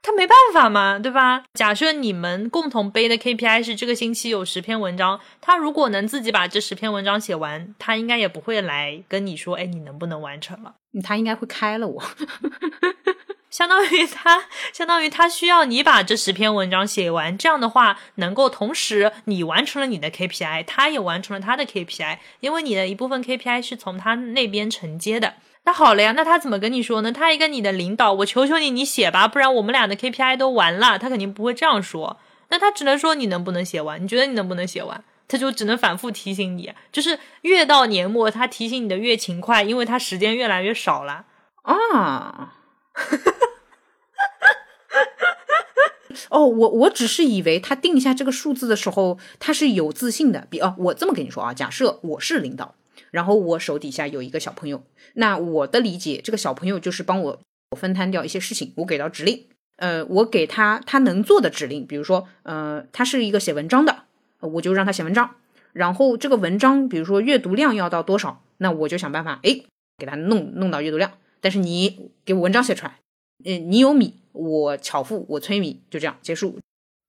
[0.06, 1.44] 他没办法嘛，对吧？
[1.54, 10.74] 假设你们共同背的 KPI 是这个星期有十篇文章，他如果能自己把这十篇文章写完，他应该也不会来跟你说，哎，你能不能完成了？
[11.02, 12.02] 他应该会开了我。
[13.48, 25.34] 相当于他，相当于他需要你把这十篇文章写完，这样的话能够同时你完成了你的 KPI，他也完成了他的 KPI，因为你的一部分 KPI 是从他那边承接的。
[25.66, 27.10] 那好了呀，那他怎么跟你说呢？
[27.10, 30.98] 他一个你的领导，我求求你，你写吧，不然我们俩的 KPI 都完了。
[30.98, 32.18] 他肯定不会这样说，
[32.50, 34.02] 那他只能说你能不能写完？
[34.02, 35.02] 你觉得你能不能写完？
[35.26, 41.24] 他就只能反复提醒你，就是越到年末，他提醒你的越勤快，因为他时间越来越少了
[41.62, 42.56] 啊。
[46.28, 50.46] 哦，我我只是以为他定下这个数字的时候，他是有自信的。
[50.50, 52.74] 比哦，我这么跟你说啊，假设我是领导，
[53.10, 57.40] 然后我手底下有一个小朋友，那我的理解，这个小朋友就是帮我
[57.76, 64.04] 分摊掉一些事情，我给到指令，呃，我给他他能做的指令，比如说，呃，他是一个写文章的，
[64.40, 65.36] 我就让他写文章，
[65.72, 69.62] 然后这个文章，比如说阅读量要到多少，那我就想办法，哎。
[69.96, 71.12] 给他弄弄到阅读量。
[71.40, 72.98] 但是你给我文章写出来，
[73.44, 76.58] 嗯，你有米，我巧妇我催米，就这样结束。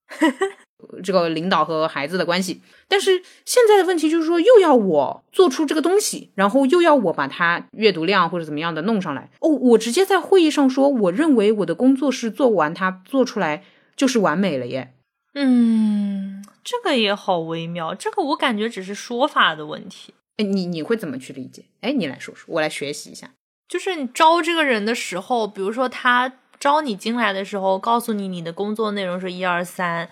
[1.03, 9.29] 这个领导和孩子的关系，但是现在的问题就是说，又要我做出这个东西，然后又要我把它阅读量或者怎么样的弄上来。
[9.39, 13.63] 哦，我直接在会议上说，我认为我的工作是做完它做出来
[13.95, 14.93] 就是完美了耶。
[15.33, 20.13] 嗯，这个也好微妙，这个我感觉只是说法的问题。
[20.37, 21.65] 哎，你你会怎么去理解？
[21.81, 23.31] 哎，你来说说，我来学习一下。
[23.67, 30.09] 就是你招这个人的时候，比如说他招你进来的时候，告诉你你的工作内容是一二三。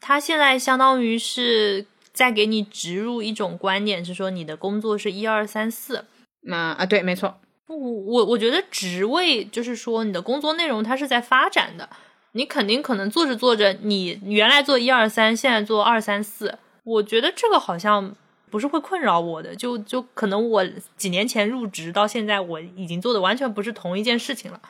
[0.00, 6.04] 他现在相当于是在给你植入一种观点，是说你的工作是一二三四。
[6.42, 7.38] 那啊，对，没错。
[7.68, 11.88] 我我我觉得职位就是说你的工作内容它是在发展的，
[12.32, 16.58] 你肯定可能做着做着，你原来做一二三，现在做二三四。
[16.84, 18.14] 我觉得这个好像
[18.48, 20.64] 不是会困扰我的，就就可能我
[20.96, 24.60] 几年前入职到现在，我已经做的完全不是同一件事情了。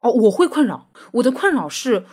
[0.00, 2.04] 哦，我会困扰，我的困扰是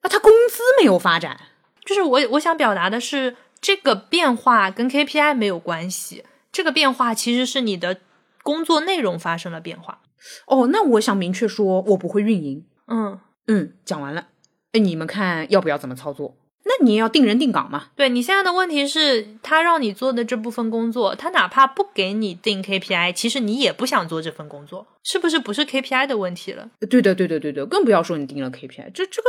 [0.00, 1.40] 啊，他工资没有发展。
[1.84, 7.98] 就是我我想表达的是，这个变化跟 KPI 没有关系，这个变化其实是你的
[8.42, 10.00] 工作内容发生了变化。
[10.46, 12.64] 哦，那我想明确说，我不会运营。
[12.86, 14.28] 嗯嗯，讲完了。
[14.72, 16.36] 哎，你们看要不要怎么操作？
[16.64, 17.88] 那你也要定人定岗嘛？
[17.96, 25.38] 对你现在的问题是，他让你做的这部分工作，他哪怕不给你定 KPI，其实你也不想做这份工作，是不是？
[25.38, 26.70] 不是 KPI 的问题了？
[26.88, 29.28] 对的，对的，对的，更不要说你定了 KPI，这这个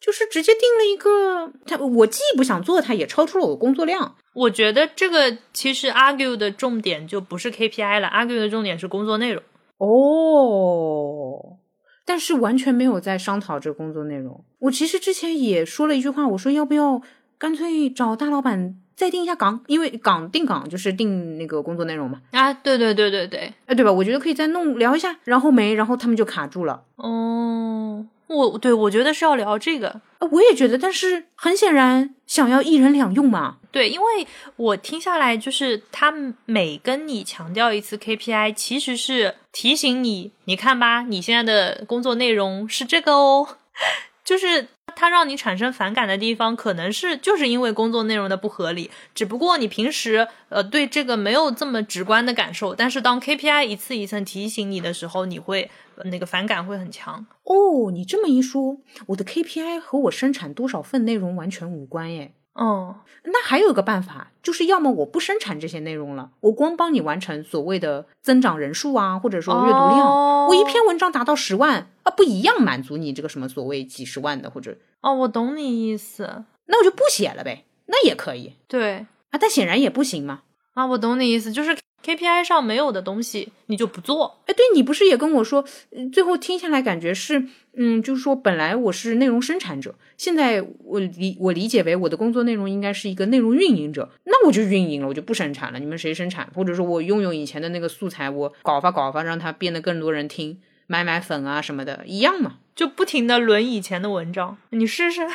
[0.00, 4.16] 就是直接定了一个，他我既不想做，他也超出了我的工作量。
[4.34, 9.42] 我觉得这个其实 argue 的重点就不是 KPI 了，argue 的重点是工作内容。
[9.78, 11.58] 哦。
[12.04, 14.44] 但是完全没有在商讨这个工作内容。
[14.58, 17.00] 我其实之前也说了一句话，我说要不要
[17.38, 22.20] 干脆找大老板再定一下岗，因为岗定岗就是定那个工作内容嘛。
[22.32, 23.92] 啊，对对对对对，哎，对吧？
[23.92, 26.84] 我觉得可以再弄聊一下，然后没，然后他们就卡住了。
[26.96, 28.06] 哦。
[28.28, 33.58] 我对我觉得是要聊这个，我也觉得，但是很显然想要一人两用嘛。
[33.70, 36.12] 对，因为我听下来就是他
[36.44, 43.48] 每跟你强调一次 KPI，其实是提醒你，你看吧，你现在的工作内容是这个哦，
[44.24, 44.68] 就是
[45.02, 55.68] 它让你产生反感的地方，可能是就是因为工作内容的不合理，只不过你平时呃对这个没有这么直观的感受，但是当 KPI 一次一次提醒你的时候，你会。
[56.06, 57.90] 那个反感会很强哦。
[57.92, 62.32] 你这么一说，我的 KPI 和我生产多少份内容完全无关耶。
[62.54, 78.54] 哦，那还有一个办法，就是要么我不生产这些内容了，我光帮你完成所谓的增长人数啊，或者说阅读量，我一篇文章达到十万啊，不一样满足你这个什么所谓几十万的或者哦，我懂你意思，那我就不写了呗，那也可以。
[78.68, 80.42] 对啊，但显然也不行嘛。
[80.74, 81.76] 啊，我懂你意思，就是。
[82.02, 84.40] KPI 上没有的东西，你就不做。
[84.46, 85.64] 哎，对你不是也跟我说，
[86.12, 95.78] 最后听下来感觉是，嗯，就是说本来我是内容生产者，现在我理我理解为我的工作内容应该是一个内容运营者，那我就运营了，我就不生产了。
[95.78, 96.50] 你们谁生产？
[96.54, 105.22] 或者说我用用以前的那个素材，我搞发搞发，让它变得更多人听，买买粉啊什么的，一样嘛，就不停的轮以前的文章，你试试。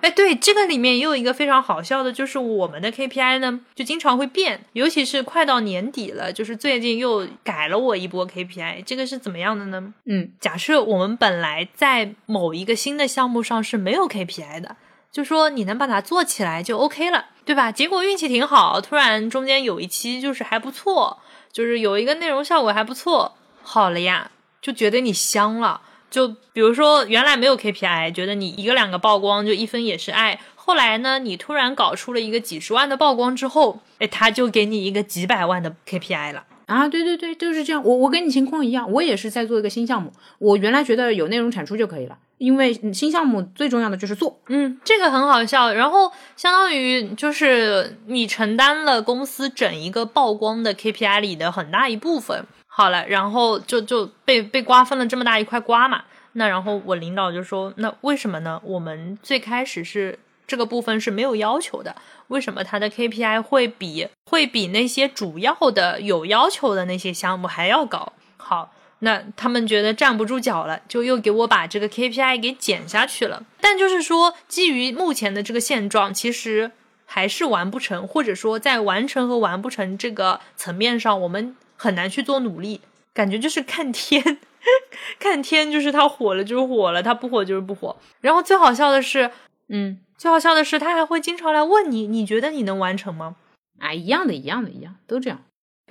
[0.00, 8.84] 哎，对，这个里面也有一个非常好笑的，就是我们的 KPI 呢，就经常会变，尤其是快到年底了，就是最近又改了我一波 KPI。
[8.84, 9.92] 这个是怎么样的呢？
[10.06, 14.76] 嗯，假设我们本来在某一个新的项目上是没有 KPI 的，
[15.10, 17.72] 就说你能把它做起来就 OK 了，对吧？
[17.72, 21.18] 结果运气挺好，突然中间有一期就是还不错，
[21.52, 24.30] 就是有一个内容效果还不错，好了呀，
[24.62, 25.80] 就觉得你香了。
[26.10, 30.40] 就比如说，原来没有 KPI，觉得你一个两个曝光就一分也是爱。
[30.54, 36.86] 后来呢，你突然搞出了一个几十万的曝光之后，哎，他就给你一个几百万的 KPI 了啊！
[36.86, 37.82] 对对对，就是这样。
[37.82, 40.12] 我我跟你情况一样，我也是在做一个新项目。
[40.38, 44.38] 我原来觉得有内容产出就可以了，因为新项目最重要的就是做。
[44.48, 45.72] 嗯，这个很好笑。
[45.72, 52.44] 然后相当于就是你承担了公司整一个曝光的 KPI 里的很大一部分。
[52.78, 56.04] 好了，然后就就被被瓜分了这么大一块瓜嘛。
[56.34, 58.60] 那然后我领导就说：“那为什么呢？
[58.62, 61.96] 我们最开始是这个部分是没有要求的，
[62.28, 73.42] 为什么他的 KPI 会比会比那些主要的有要求的那些项目还要高？”好，那他们觉得站不住脚了，就又给我把这个 KPI 给减下去了。
[73.60, 76.70] 但就是说，基于目前的这个现状，其实
[77.04, 81.56] 还是完不成，或者说在完成和完不成这个层面上，我们。
[81.78, 82.82] 很难去做努力，
[83.14, 84.38] 感觉就是看天，
[85.18, 87.96] 看天就是它火了就是火了，它不火就是不火。
[88.20, 89.30] 然后最好笑的是，
[89.68, 93.36] 嗯，最好笑的是他还会经常来问你，你觉得你能完成吗？
[93.78, 95.42] 啊，一样的，一样的，一样，都这样。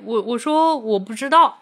[0.03, 1.61] 我我说我不知道，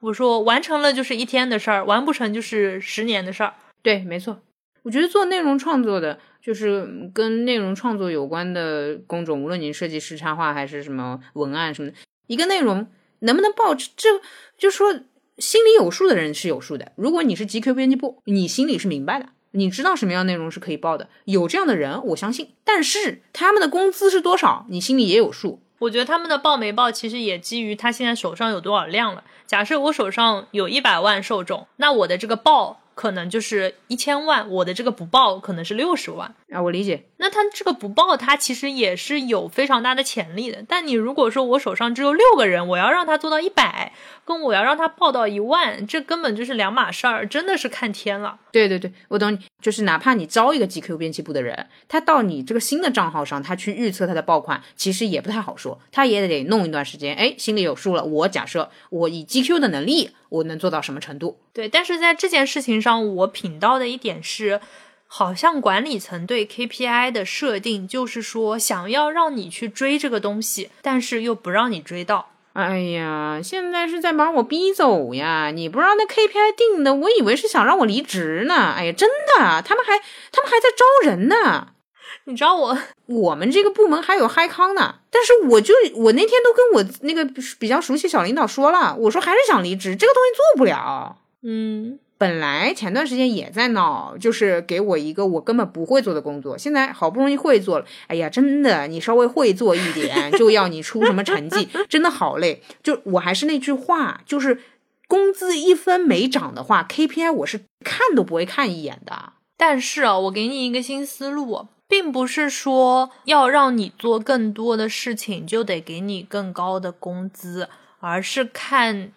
[0.00, 3.54] 我说完成了就是一天的事儿，完不成就是十年的事儿。
[3.82, 4.40] 对，没错。
[4.82, 11.96] 我觉得做内容创作的，就是跟内容创作有关的工种，无论你设计师、插画还是什么文案什么的，
[12.28, 12.86] 一个内容
[13.20, 14.20] 能不能报，这
[14.58, 14.92] 就说
[15.38, 16.92] 心里有数的人是有数的。
[16.96, 22.50] 如果你是 GQ 编辑部，你心里是明白的，你知道什么样内容是可以报的，有这样的人，我相信。
[22.64, 25.60] 但是他们的工资是多少，你心里也有数。
[25.78, 29.22] 我觉得他们的报没报，其实也基于他现在手上有多少量了。
[29.46, 36.62] 假设我手上有一百万受众，那我的这个报可能就是一千万，我的这个不报可能是六十万啊。
[36.62, 37.04] 我理解。
[37.18, 40.62] 那他这个不报，他其实也是有非常大的潜力的。
[40.68, 43.92] 但你如果说我手上只有六个人，我要让他做到一百，
[44.24, 48.38] 跟我要让他报到一万，这根本就是两码事儿，真的是看天了。
[48.52, 49.38] 对对对，我懂你。
[49.62, 55.80] 就是哪怕你招一个 GQ 编辑部的人，他到你这个新的账号上，他去预测他的爆款，其实也不太好说。
[55.90, 58.04] 他也得弄一段时间，哎，心里有数了。
[58.04, 61.40] 我假设我以 GQ 的能力，我能做到什么程度？
[61.52, 64.60] 对，但是在这件事情上，我品到的一点是，
[65.06, 72.30] 好像管理层对 KPI 的设定就是说，想要让你去追这个东西，但是又不让你追到。
[72.52, 75.50] 哎呀，现在是在把我逼走呀！
[75.54, 78.72] 你不知道那 KPI 定的，我以为是想让我离职呢。
[78.74, 79.98] 哎呀，真的，他们还
[80.32, 81.68] 他们还在招人呢。
[82.24, 87.24] 你知道我我们这个部门还有嗨康呢，但是我就我那天都跟我那个
[87.58, 91.18] 比较熟悉小领导说了，我说还是想离职，这个东西做不了。
[91.42, 91.98] 嗯。
[92.18, 102.62] 本来前段时间也在闹，就是给我一个我根本不会做的工作，现在好不容易会做了，哎呀，真的，你稍微会做一点，就要你出什么成绩，真的好累。
[102.82, 104.60] 就我还是那句话，就是
[105.06, 109.34] 工资一分没涨的话，KPI 我是看都不会看一眼的。
[109.58, 117.68] 但是啊，我给你一个新思路，并不是说要让你做更多的事情就得给你更高的工资，
[118.00, 119.12] 而是看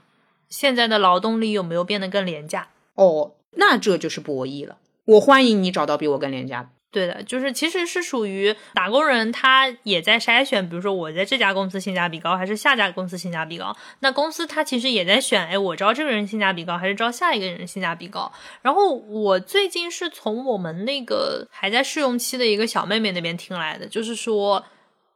[0.49, 2.67] 现在的劳动力有没有变得更廉价。
[2.99, 4.77] 哦，那这就是博弈了。
[5.05, 6.69] 我欢迎你找到比我更廉价的。
[6.91, 13.75] 对的，就是其实是属于打工人，他也在筛选，比如说我在这家公司性价比高，还是下家公司性价比高。
[13.99, 18.31] 那公司他其实也在选，哎，我招这个人性价比高，还是招下一个人性价比高。
[18.63, 24.65] 然后我最近是从我们那个还在试用期的一个小妹妹那边听来的，就是说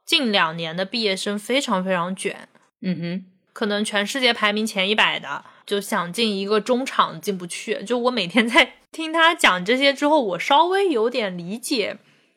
[0.06, 2.48] 近两年的毕业生非常非常卷。
[2.82, 5.46] 嗯哼，可能全世界排名前一百的。
[5.66, 11.96] 就想进一个中场进不去，就我每天在 听他讲这些之后，我稍微有点理解，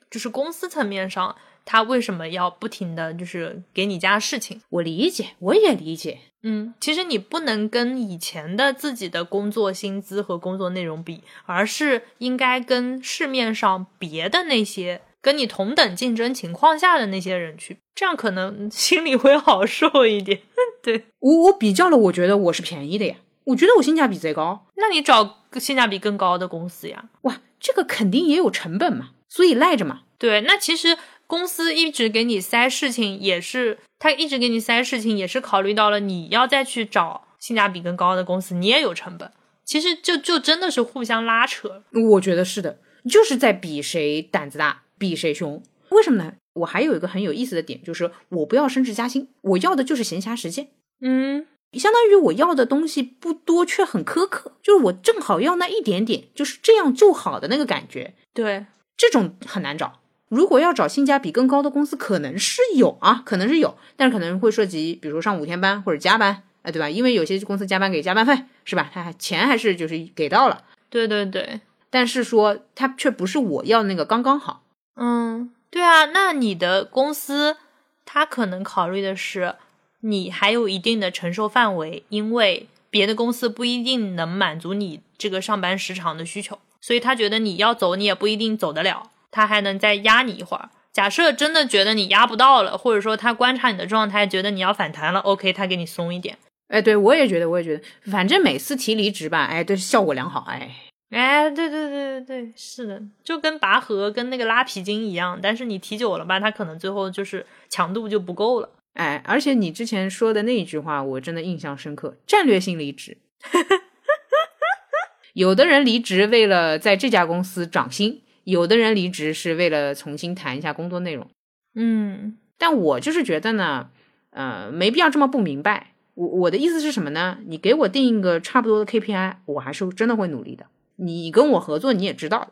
[0.10, 15.02] 就是公司层面上他为什么要不停的就是给你加事情，我理解，我也理解，嗯，其实你不能跟以前的自己的工作薪资和工作内容比，而是应该跟市面上别的那些。
[15.28, 20.40] 跟你同等竞争情况下的那些人去，这样可能心里会好受一点。
[20.82, 24.66] 对我，我比较了，我觉得我是便宜的呀，我觉得我性价比贼高。
[24.78, 27.10] 那你找性价比更高的公司呀？
[27.24, 30.04] 哇，这个肯定也有成本嘛，所以赖着嘛。
[30.18, 39.30] 对，那其实公司一直给你塞事情，也是他一直给你塞事情，也是考虑到了你要再去找性价比更高的公司，你也有成本。
[39.66, 41.84] 其实就就真的是互相拉扯。
[42.12, 44.84] 我觉得是的，就是在比谁胆子大。
[44.98, 45.62] 比谁凶？
[45.90, 46.34] 为什么呢？
[46.54, 50.68] 我还有一个很有意思的点，就是我不要升职加薪，我要的就是闲暇时间。
[51.02, 58.16] 嗯，相当于我要的东西不多，却很苛刻，就是我正好要那一点点，就是这样就好的那个感觉。
[58.34, 58.66] 对，
[58.98, 60.00] 这种很难找。
[60.30, 66.90] 如果要找性价比更高的公司，可能是有啊，可能是有，但是可能会涉及，比如上五天班或者加班，哎，对吧？
[66.90, 68.90] 因为有些公司加班给加班费，是吧？
[68.94, 70.66] 他还钱还是就是给到了。
[70.90, 74.64] 对对对，但是说他却不是我要那个刚刚好。
[74.98, 77.58] 嗯，对啊，那你的公司
[78.04, 79.56] 他可能考虑的是
[80.02, 90.70] 你还有一定的承受范围，因为别的公司不一定能满足你这个上班时长的需求，所以他觉得你要走你也不一定走得了，他还能再压你一会儿。
[90.92, 96.40] 假设真的觉得你压不到了，或者说他观察你的状态，觉得你要反弹了，OK，他给你松一点。
[96.70, 100.87] 哎，对我也觉得，我也觉得，反正每次提离职吧，哎，都效果良好，哎。
[101.10, 108.70] 哎，对对对对对，是的，就跟拔河、跟那个拉皮筋一样，但是你提久了吧，它可能最后就是强度就不够了。
[108.94, 113.18] 哎，而且你之前说的那一句话，我真的印象深刻，战略性离职。
[115.34, 121.30] 有的人离职为了在这家公司涨薪，有的人离职是为了重新谈一下工作内容。
[121.76, 123.92] 嗯，但我就是觉得呢，
[124.32, 125.94] 呃，没必要这么不明白。
[126.16, 127.38] 我我的意思是什么呢？
[127.46, 130.66] 你给我定一个差不多的 KPI，我还是真的会努力的。
[130.98, 132.52] 你跟我合作，你也知道的，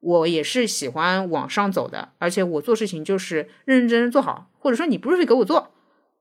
[0.00, 5.70] 我也是喜欢往上走的，而且我做事情就是认认真真做好，或者说你不是给我做，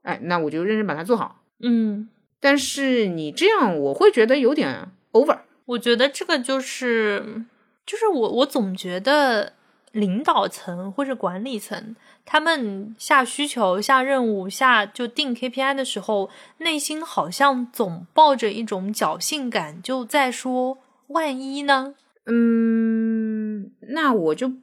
[0.03, 1.43] 哎，那我就认真把它做好。
[1.59, 2.09] 嗯，
[2.39, 5.39] 但是你这样，我会觉得有点 over。
[5.65, 7.45] 我觉得这个就是，
[7.85, 9.53] 就是我我总觉得
[9.91, 11.95] 领导层或者管理层，
[12.25, 20.79] 他们下需求、下任务、下就定 KPI 的时候，内心好像总抱着一种侥幸感，就在说
[21.11, 21.95] 万一呢？
[22.25, 24.53] 嗯，那我就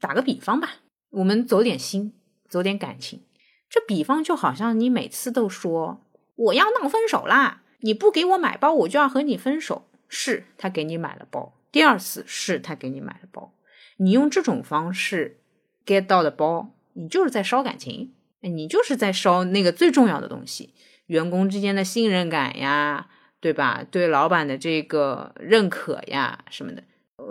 [0.00, 0.76] 打个比方吧，
[1.10, 2.12] 我们走点心，
[2.48, 3.22] 走点感情。
[3.68, 6.04] 这比方就好像你每次都说
[6.36, 9.86] 我要闹分手啦，你不给我买包，我就要和你分手。
[10.12, 13.54] 是他给你买了包，第二次是他给你买了包，
[13.98, 15.38] 你用这种方式
[15.86, 20.74] get 到的包，你就是在烧感情，你就是在烧那个最重要的东西，
[21.06, 23.08] 员工之间的信任感呀，
[23.40, 23.84] 对吧？
[23.90, 26.82] 对老板的这个认可呀什么的。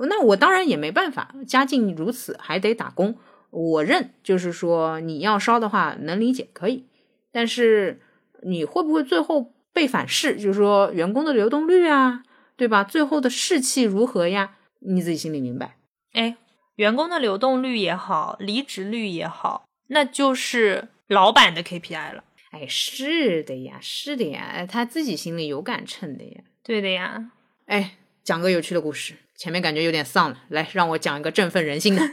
[0.07, 3.17] 那我当然也没办法，家境如此，还得打工。
[3.51, 6.85] 我认，就是说你要烧的话，能理解，可以。
[7.31, 7.99] 但是
[8.43, 10.35] 你会不会最后被反噬？
[10.35, 12.23] 就是说员工的流动率啊，
[12.55, 12.83] 对吧？
[12.83, 14.55] 最后的士气如何呀？
[14.79, 15.77] 你自己心里明白。
[16.13, 16.37] 哎，
[16.75, 22.23] 员工的流动率也好，离职率也好，那就是老板的 KPI 了。
[22.51, 26.41] 哎，是的呀，是的呀，哎，他自己心里有杆秤的呀。
[26.63, 27.31] 对的呀。
[27.65, 29.13] 哎，讲个有趣的故事。
[29.35, 32.01] 前面感觉有点丧了，来让我讲一个振奋人心的。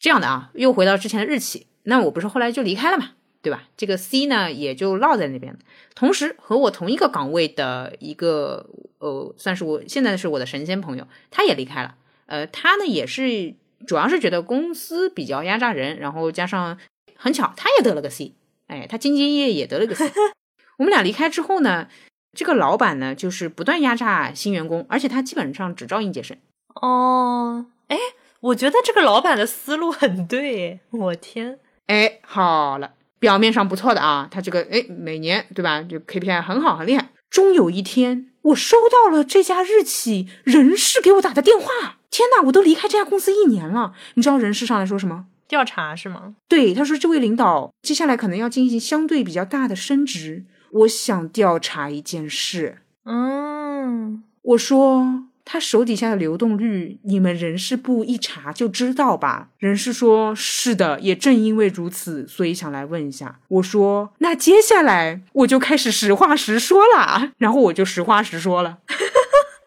[0.00, 3.12] 这样的啊，又回到之前的日期，那我不是后来就离开了嘛，
[3.42, 3.68] 对吧？
[3.76, 5.58] 这个 C 呢也就落在那边了。
[5.94, 11.96] 同时和我同一个岗位的一个呃，算是我现在是我的神仙朋友，他也离开了。
[12.26, 13.54] 呃，他呢也是
[13.86, 16.78] 主要是觉得公司比较压榨人，然后加上
[17.20, 18.34] 很巧他也得了个 C，
[18.66, 20.10] 哎，他兢兢业业也得了个 C。
[20.78, 21.88] 我们俩离开之后呢？
[22.32, 26.36] 这个老板呢，就是不断压榨新员工，而且他基本上只招应届生。
[26.80, 27.98] 哦，哎，
[28.38, 31.58] 我觉得这个老板的思路很对，我天，
[31.88, 37.10] 哎，好了，表面上不错的啊，他这个哎，每年对吧，就 KPI 很好很厉害。
[37.28, 45.26] 终有一天，我收到了这家日企人事给我打的电话，天呐，我都离开这家公司一年了，你知道人事上来说什么？
[45.50, 46.36] 调查是吗？
[46.48, 50.44] 对，他说这位领导接下来可能要进行相对比较大的升职。
[50.70, 52.78] 我想调查一件事。
[53.04, 59.48] 嗯，我说他手底下的流动率，你们人事部一查就知道吧？
[59.58, 63.40] 人事说是的，也正因为如此，所以想来问一下。
[63.48, 68.78] 我说那接下来我就开始实话实说了，然后我就实话实说了，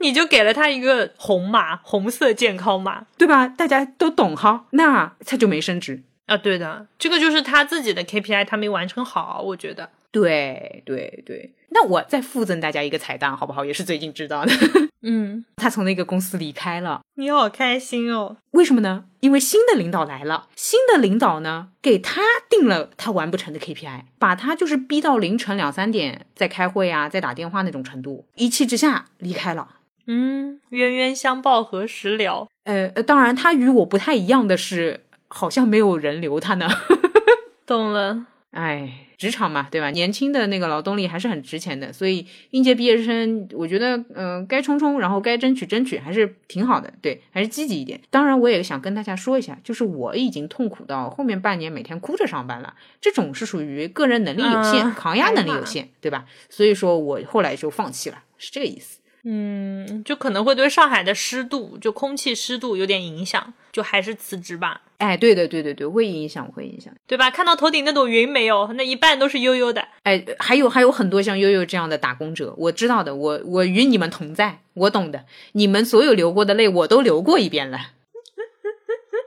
[0.04, 3.48] 你就给了他一个红码，红色健康码，对吧？
[3.48, 6.36] 大家都懂哈，那他就没升职啊。
[6.36, 9.90] 对的，这个就是他自己的 KPI，他没完成好，我觉得。
[10.12, 13.66] 对对对，那我再附赠大家一个彩蛋，好不好？
[13.66, 14.54] 也是最近知道的。
[15.02, 18.38] 嗯，他从那个公司离开了，你好开心哦。
[18.52, 19.06] 为什么呢？
[19.22, 29.68] 因为新的领导来了，新的领导呢给他定了他完不成的 KPI，把他就是逼到凌晨两三点在开会啊，在打电话那种程度，一气之下离开了。
[30.06, 32.48] 嗯，冤冤相报何时了？
[32.66, 36.68] 呃，当然他与我不太一样的是，好像没有人留他呢。
[37.66, 38.26] 懂了。
[38.52, 39.90] 哎，职场嘛，对吧？
[39.90, 48.00] 年轻的那个劳动力还是很值钱的，所以应届毕业生，我觉得，嗯、呃，该冲冲，然后该争取争取，还是挺好的，对，还是积极一点。
[48.12, 56.26] 当然，我也想跟大家说一下，就是我已经痛苦到后面半年每天哭着上班了，这种是属于个人能力有限，嗯抗压能力有限，对吧？
[56.50, 59.00] 所以说我后来就放弃了，是这个意思。
[59.26, 66.94] 嗯，就可能会对上海的湿度，就空气湿度有点影响，就还是辞职吧，哎，对的，对对对，会影响，会影响。
[67.08, 67.32] 对吧？
[67.32, 68.68] 看到头顶那朵云没有？
[68.74, 69.88] 那一半都是悠悠的。
[70.04, 77.80] 哎，还有还有很多像悠悠这样的打工者，我知道的，我我与你们同在，我懂的，你们所有流过的泪，我都流过一遍了。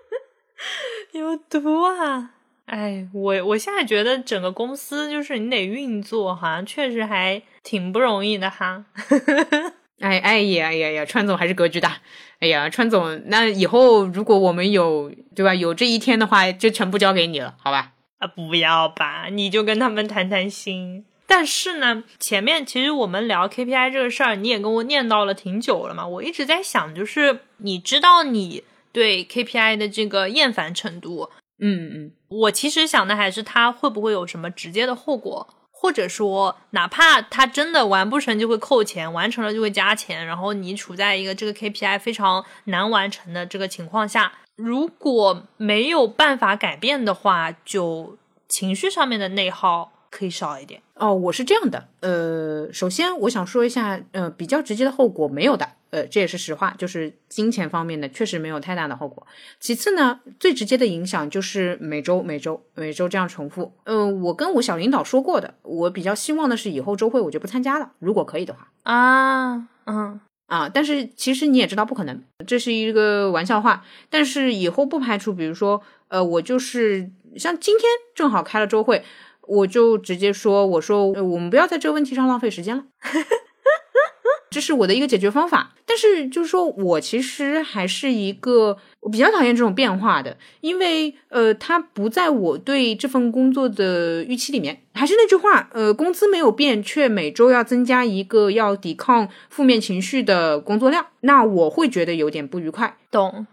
[1.12, 2.32] 有毒啊！
[2.66, 8.84] 哎，我我现在觉得整个公司就是你得运作，好像确实还挺不容易的哈。
[10.01, 11.99] 哎哎呀哎呀呀，川总还是格局大。
[12.38, 17.92] 哎呀，川总，那以后如果我们有对吧，有这一天的话，就全部交给你了，好吧？
[18.18, 21.07] 啊，不要吧，你就跟他们谈谈心。
[21.26, 26.07] 但是呢，前面其实我们聊 KPI 这个事儿，你也跟我念叨了挺久了嘛。
[26.07, 48.16] 我一直在想，就是你知道你对 KPI 的这个厌烦程度，嗯嗯，我其实想的还是它会不会有什么直接的后果，或者说哪怕他真的完不成就会扣钱，完成了就会加钱，然后你处在一个这个 KPI 非常难完成的这个情况下，如果没有办法改变的话，就
[48.48, 50.80] 情绪上面的内耗可以少一点。
[50.99, 59.26] 哦，我是这样的，呃，首先我想说一下，呃，比较直接的后果没有的，呃，这也是实话，就是金钱方面的确实没有太大的后果。
[59.61, 63.74] 其次呢，最直接的影响就是每周每周每周这样重复。
[63.84, 68.68] 呃，我跟我小领导说过的，我比较希望的是以后周会我就不参加了，如果可以的话。
[68.84, 73.84] 啊，嗯，啊，但是其实你也知道不可能，这是一个玩笑话。
[74.09, 79.05] 但是以后不排除，比如说，呃，我就是像今天正好开了周会。
[79.47, 82.84] 我就直接说，我说我们不要在这个问题上浪费时间了，
[84.51, 85.72] 这是我的一个解决方法。
[85.88, 94.82] 但是就是说我其实还是一个我比较讨厌这种变化的，因为呃，它不在我对这份工作的预期里面。
[94.94, 102.97] 还是那句话，呃，工资没有变，却每周要增加一个要抵抗负面情绪的工作量，那我会觉得有点不愉快。
[103.11, 103.47] 懂。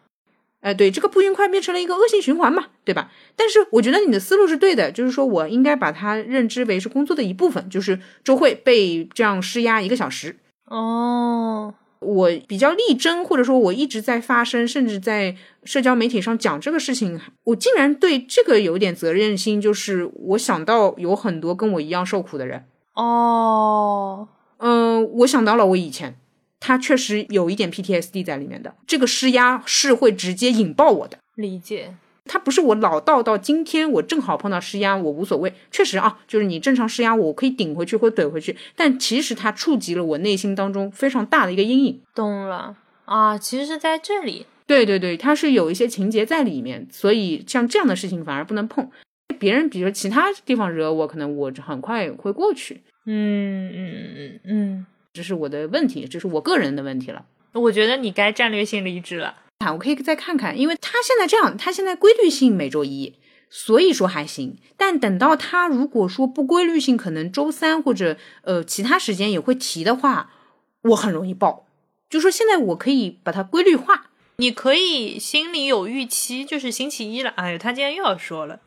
[0.64, 3.12] 哎，对，这个不愉快变成了一个恶性循环嘛，对吧？
[3.36, 10.38] 但是我觉得你的思路是对的，就是说我应该把它认知为是工作的一部分，就是周会被这样施压一个小时。
[10.70, 15.36] 哦，我比较力争，或者说我一直在发声，甚至在
[15.66, 22.64] 社交媒体上讲这个事情，我竟然对这个有点责任心，就是我想到有很多跟我一样受苦的人。
[22.94, 26.16] 哦，嗯，我想到了我以前。
[26.66, 31.18] 他确实有一点 PTSD 在里面的，这个施压是会直接引爆我的。
[31.36, 31.94] 理解，
[32.24, 35.54] 他不是我老到到今天我正好碰到施压，我无所谓。
[35.72, 38.56] 确实啊，就是你正常施压，我可以顶回去或怼回去。
[38.78, 42.02] 但其实他触及了我内心当中非常大的一个阴影。
[42.16, 44.46] 懂了啊，其实是在这里。
[44.66, 48.90] 对对对，他是有一些情节在里面，所以像这样的事情反而不能碰。
[49.38, 52.82] 别人比如其他地方惹我，可能我很快会过去。
[53.06, 54.86] 嗯嗯嗯嗯。
[55.14, 57.26] 这是我的问题，这是我个人的问题了。
[57.54, 59.72] 我觉得你该战略性离职了啊！
[59.72, 63.14] 我可以再看看，因为他现在这样，他现在规律性每周一，
[63.48, 64.58] 所以说还行。
[64.76, 70.32] 但等到他如果说不规律性，可能周三或者呃其他时间也会提的话，
[70.82, 71.68] 我很容易爆。
[72.10, 77.30] 就说现在我可以把它规律化，你可以心里有预期，就是星期一了。
[77.32, 78.60] 哎呦，他今天又要说了。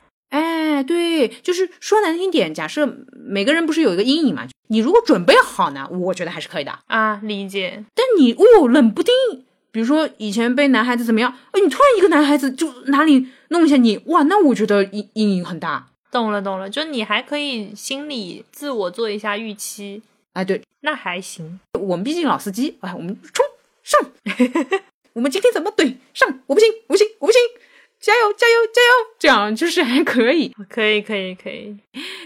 [0.76, 4.46] 哎，对，就是说难听点，假设每个人不是有一个阴影嘛？
[4.68, 7.82] 你如果准备好呢，我觉得还是可以的啊，理解。
[7.94, 9.14] 但你哦哟，冷不丁，
[9.70, 15.88] 比如说以前被男孩子怎么样，哎，你突然一个男孩子就哪里弄一下你，哇，那我觉得阴阴影很大。
[16.10, 20.02] 懂了，懂了，就你还可以心里自我做一下预期。
[20.34, 21.58] 哎，对，那还行。
[21.72, 23.44] 我们毕竟老司机，哎，我们冲
[23.82, 24.00] 上，
[25.14, 26.40] 我们今天怎么怼上？
[26.46, 27.40] 我不行，我不行，我不行。
[28.06, 28.86] 加油，加油，加油！
[29.18, 31.76] 这样就是还可以，可以，可以，可以。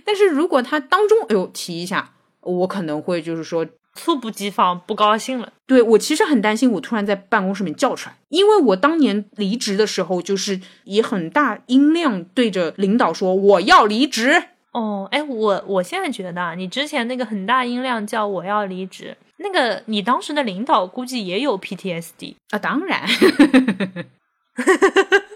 [0.05, 2.13] 但是如果他当中哎呦提一下，
[2.43, 5.51] 我可能会就是说猝不及防，不高兴了。
[5.67, 14.43] 对我其实很担心，我突然在办公室里面叫出来，因为我当年离职的时候，就是以很大音量对着领导说我要离职。
[14.73, 23.07] 哦，哎，我我现在觉得你之前那个很大音量叫我要离职，那个你当时的领导估计也有 PTSD 啊，当然。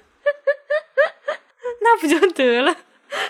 [1.95, 2.76] 那不就得了？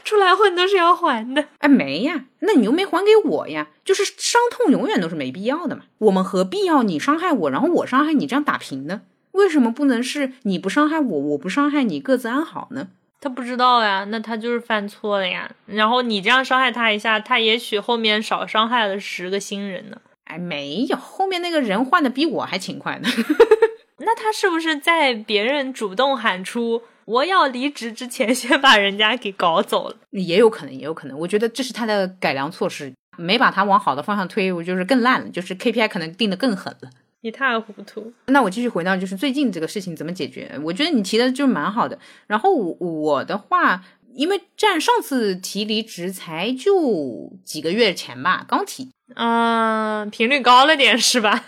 [0.03, 1.45] 出来混都是要还的。
[1.59, 3.69] 哎，没呀，那你又没还给我呀？
[3.85, 5.83] 就是伤痛永远都是没必要的嘛。
[5.99, 9.03] 我们何必要你伤害我，然后我伤害你，这样打平呢？
[9.33, 12.89] 为什么不能是你不伤害我，我不伤害你，各自安好呢？
[13.21, 15.51] 他不知道呀，那他就是犯错了呀。
[15.67, 19.99] 然后你这样伤害他一下，他也许后面少伤害了十个新人呢。
[20.25, 23.09] 哎，没有，后面那个人换的比我还勤快呢。
[23.99, 26.83] 那他是不是在别人主动喊出？
[27.07, 31.19] 我要离职之前，先把人家给搞走了，也有可能，也有可能。
[31.19, 36.91] 我觉得这是他的改良措施，没把他往好的方向推，我就是更烂了，就是 KPI 可能定的更狠了，
[37.21, 38.13] 一塌糊涂。
[38.27, 40.59] 那我继续回到就是最近这个事情怎么解决？
[40.63, 41.99] 我觉得你提的就蛮好的。
[42.27, 43.85] 然后我我的话，
[44.15, 51.45] 因为占上次提离职才就几个月前吧，刚提，嗯，频率高了点是吧？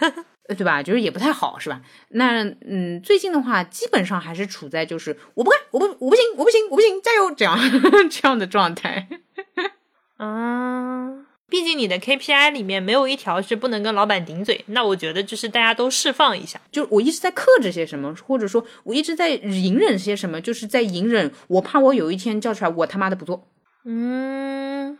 [0.48, 0.82] 呃，对吧？
[0.82, 1.82] 就是也不太好，是吧？
[2.08, 7.58] 那嗯，最近的话，基本上还是处在就是我不干，我不我不行，我不行，我不行，加油这样
[8.10, 9.08] 这样的状态。
[10.18, 16.60] 啊，毕竟你的 KPI 里面没有一条是不能跟老板顶嘴，那我觉得就是大家都释放一下。
[16.72, 21.30] 就我一直在克制些什么，或者说我一直在隐忍些什么，就是在隐忍。
[21.48, 23.46] 我怕我有一天叫出来，我他妈的不做。
[23.84, 24.98] 嗯，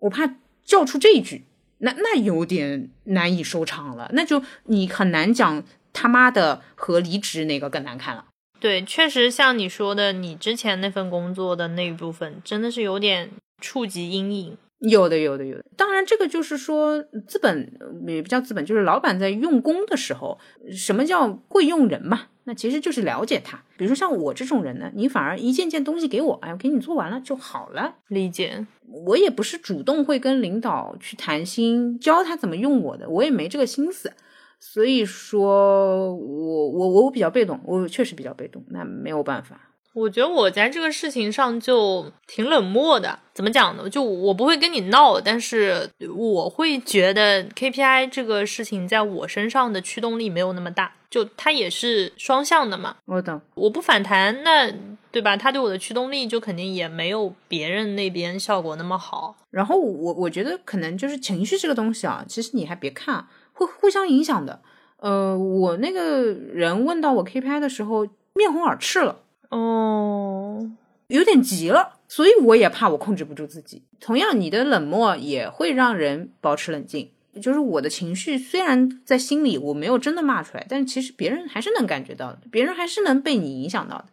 [0.00, 1.46] 我怕叫出这一句。
[1.78, 5.62] 那那有点难以收场了，那就你很难讲
[5.92, 8.24] 他妈的和离职哪个更难看了。
[8.60, 14.58] 对，确实像你说的，你之前那份工作的那一部分真的是有点触及阴影。
[14.80, 15.64] 有的，有的，有的。
[15.76, 17.72] 当然，这个就是说，资本
[18.06, 20.38] 也不叫资本，就是老板在用工的时候，
[20.70, 22.28] 什么叫会用人嘛？
[22.44, 23.62] 那其实就是了解他。
[23.76, 27.96] 比如说像我这种人呢，你反而一件件东西给我，哎，我给你做完了就好了。
[28.08, 28.66] 理解。
[28.90, 34.12] 我也不是主动会跟领导去谈心，教他怎么用我的，我也没这个心思。
[34.60, 39.67] 所以说我我我比较被动，我确实比较被动，那没有办法。
[39.94, 43.88] 我觉得我在这个事情上就挺冷漠的，怎么讲呢？
[43.88, 52.96] 就我不会跟你闹，但是我会觉得 KPI 这个事情在我身上的驱动力没有那么大，就它也是双向的嘛。
[53.06, 54.72] 我懂，我不反弹，那
[55.10, 55.36] 对吧？
[55.36, 59.36] 他对我的驱动力就肯定也没有别人那边效果那么好。
[59.50, 64.60] 然后我我觉得可能就是情绪这个东西啊，其实你还别看，会互相影响的。
[64.98, 69.22] 呃，我那个人问到我 KPI 的时候，面红耳赤了。
[69.50, 70.70] 哦，
[71.08, 73.82] 有点急了，所以我也怕我控制不住自己。
[74.00, 77.10] 同样，你的冷漠也会让人保持冷静。
[77.40, 84.06] 就是我的情绪虽然在心里我没有真的骂出来，但其实别人还是能感觉到的，别人还是能被你影响到的。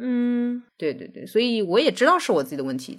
[0.00, 2.98] 嗯，对对对，所以我也知道是我自己的问题，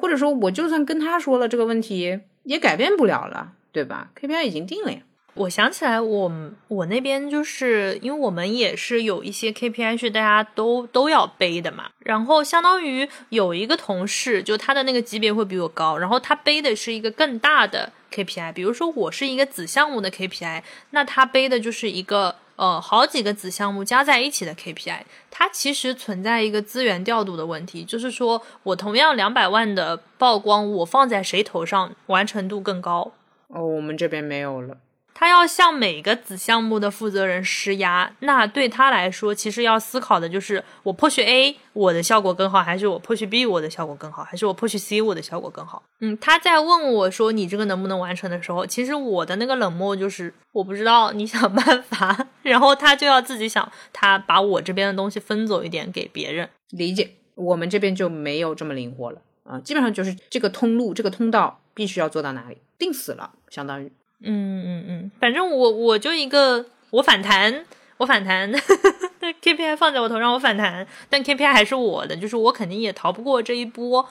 [0.00, 4.98] 或者说我就算跟他说了这个问题，也改变不了了，对吧？KPI 已经定了呀。
[5.36, 6.32] 我想起来，我
[6.68, 33.12] 我那边就是因为我们也是有一些 KPI 是大家都都要背的嘛，然后相当于有一个同事，就他的那个级别会比我高，然后他背的是一个更大的 KPI，比如说我是一个子项目的 KPI，那他背的就是一个呃好几个子项目加在一起的 KPI，它其实存在一个资源调度的问题，就是说我同样两百万的曝光，我放在谁头上完成度更高？
[33.48, 34.78] 哦，我们这边没有了。
[35.18, 45.82] 他要向每个子项目的负责人施压，那对他来说，其实要思考的就是我 push A 我的效果更好，还是我 push B 我的效果更好，还是我 push C 我的效果更好？
[46.00, 56.46] 嗯，他在问我说你这个能不能完成的时候，其实我的那个冷漠就是我不知道，你想办法， 然后他就要自己想，他把我这边的东西分走一点给别人。
[56.72, 63.90] 理解，我们这边就没有这么灵活了啊，基本上就是这个通路、这个通道必须要做到哪里，定死了，相当于。
[64.26, 67.64] 嗯嗯嗯，反正我我就一个我反弹，
[67.98, 68.52] 我反弹，
[69.42, 74.08] KPI 放在我头上我反弹，但 KPI 还是我的，就是我肯定也逃不过这一波。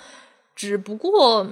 [0.55, 1.45] 只不过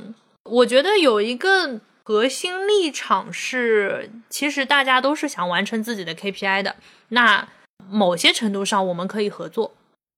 [0.44, 6.78] 我觉得有一个核心立场是，其实大家都是想完成自己的 KPI 的。
[7.10, 7.48] 那
[7.90, 9.74] 某些程度上我们可以合作。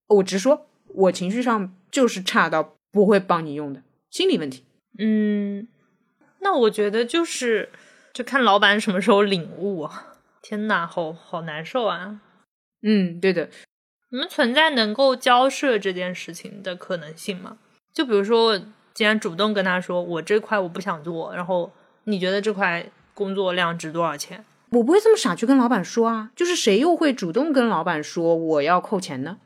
[0.07, 3.81] 我直说，我情绪上就是差到不会帮你用的
[4.11, 4.63] 心理问题。
[4.99, 5.67] 嗯，
[6.41, 7.69] 那我觉得就是。
[8.16, 10.16] 就看老板什么时候领悟啊！
[10.41, 12.22] 天呐，好好难受啊！
[12.82, 13.49] 嗯，对的。
[14.09, 17.57] 你们存在能够交涉这件事情的可能性吗？
[17.93, 18.57] 就比如说，
[18.93, 21.70] 既然主动跟他说我这块我不想做，然后
[22.05, 24.45] 你觉得这块工作量值多少钱？
[24.70, 26.32] 我不会这么傻去跟老板说啊！
[26.38, 29.39] 就是谁又会主动跟老板说我要扣钱呢？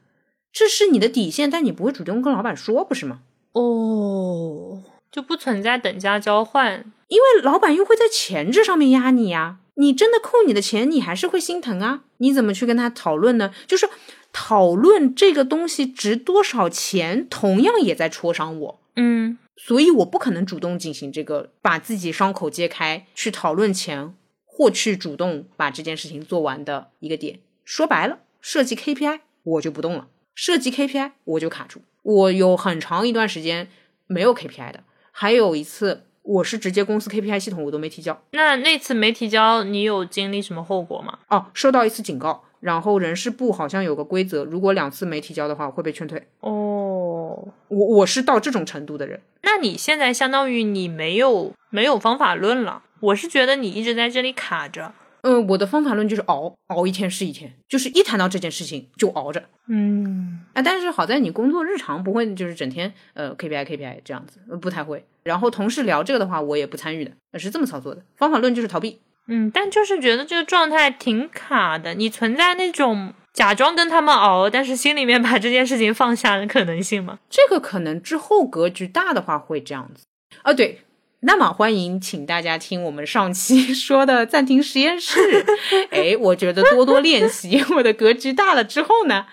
[0.54, 3.22] 这是你的底线，但你不会主动跟老板说，不是吗？
[3.54, 4.84] 哦。
[5.12, 9.58] 就不存在等价交换，因为老板又会在钱这上面压你呀。
[9.76, 12.02] 你真的扣你的钱，你还是会心疼啊。
[12.18, 13.54] 你怎么去跟他讨论呢？
[13.66, 13.90] 就是
[14.34, 18.80] 讨论这个东西值多少钱，同样也在戳伤我。
[18.98, 24.14] 嗯，所以我不可能主动进行这个，把自己伤口揭开，去讨论钱，
[24.46, 27.40] 或去主动把这件事情做完的一个点。
[27.64, 31.82] 说白了，设计 KPI 我就不动了，设计 KPI 我就卡住。
[32.04, 33.70] 我有很长一段时间
[34.08, 34.84] 没有 KPI 的。
[35.22, 38.18] 还有一次，我是直接公司 KPI 系统我都没提交。
[38.32, 41.20] 那那次没提交，你有经历什么后果吗？
[41.28, 46.26] 哦，收到一次警告，然后人事部好像有个规则，如果两次没提交的话会被劝退。
[46.40, 49.20] 哦，我我是到这种程度的人。
[49.42, 52.84] 那你现在相当于你没有没有方法论了。
[53.02, 54.94] 我是觉得你一直在这里卡着。
[55.22, 59.44] 嗯，我的方法论就是熬，熬一天是一天，就是一谈到这件事情就熬着。
[59.68, 65.06] 嗯，啊，但是好在你工作日常不会就是整天呃 KPI KPI 这样子，不太会。
[65.24, 68.02] 然后同事聊这个的话，我也不参与的，是这么操作的。
[68.16, 69.00] 方法论就是逃避。
[69.28, 71.94] 嗯，但就是觉得这个状态挺卡的。
[71.94, 77.20] 你存在那种假装跟他们熬，但是心里面把这件事情放下的可能性吗？
[77.30, 80.06] 这个可能之后格局大的话会这样子。
[80.42, 80.80] 啊，对。
[81.22, 85.20] 那么欢迎，请大家听我们上期 说的暂停实验室。
[85.92, 89.26] 哎，我觉得多多练习，我的格局大了之后呢，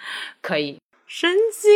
[0.42, 1.70] 可以身心。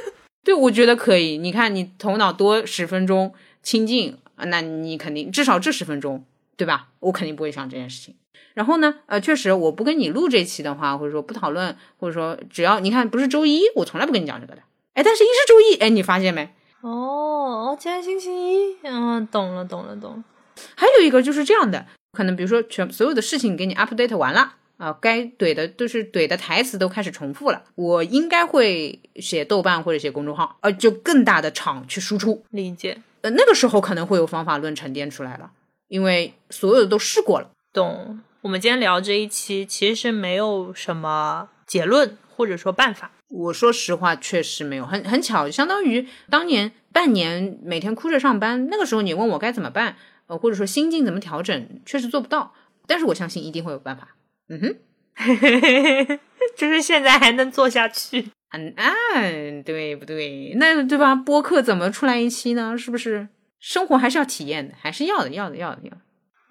[0.42, 1.36] 对，我觉得可以。
[1.36, 6.24] 你看，你头脑多十分钟清静，那你肯定至少这十分钟，
[6.56, 6.88] 对吧？
[7.00, 8.14] 我肯定不会想这件事情。
[8.54, 14.62] 然后呢，呃，确实，我不跟你录这期的话，或者说不讨论，或者说只要你看不是周一，我从来不跟你讲这个的。
[14.94, 16.48] 哎，但是一是周一，哎，你发现没？
[16.82, 20.24] 哦，今天星期一，嗯，懂了，懂了，懂了。
[20.74, 32.42] 还有一个就是这样的，可能比如说全所有的事情给你 update 完了啊，该怼的都是怼的台词都开始重复了，我应该会写豆瓣或者写公众号，呃，就更大的场去输出。
[32.50, 35.50] 理解，呃，那个时候可能会有方法论沉淀出来了，
[35.88, 37.50] 因为所有的都试过了。
[37.72, 38.20] 懂。
[38.42, 43.10] 我们今天聊这一期，其实没有什么结论或者说办法。
[43.30, 52.54] 我说实话，确实没有，很很巧，相当于当年半年每天哭着上班，那个时候你问我该怎么办，呃，或者说心境怎么调整，确实做不到。
[52.86, 54.16] 但是我相信一定会有办法。
[54.48, 54.76] 嗯哼，
[56.56, 58.30] 就是现在还能做下去。
[58.52, 58.92] 嗯啊，
[59.64, 60.54] 对不对？
[60.56, 61.14] 那对吧？
[61.14, 62.76] 播客怎么出来一期呢？
[62.76, 63.28] 是不是？
[63.60, 65.92] 生活还是要体验的，还是要的，要的，要的，要。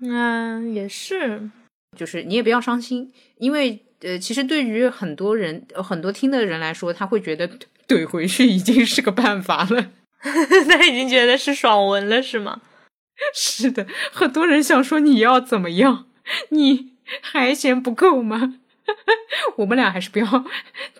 [0.02, 1.50] 嗯，也是。
[1.98, 7.50] 就是你也不要伤心，因为呃，其实对于很多人、很多听的人来说，他会觉得
[7.88, 9.92] 怼回去已经是个办法了，
[10.22, 12.62] 他已经觉得是爽文了，是吗？
[13.36, 16.06] 是的，很多人想说你要怎么样，
[16.50, 18.56] 你还嫌不够吗？
[19.58, 20.46] 我们俩还是不要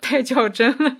[0.00, 0.98] 太较真了。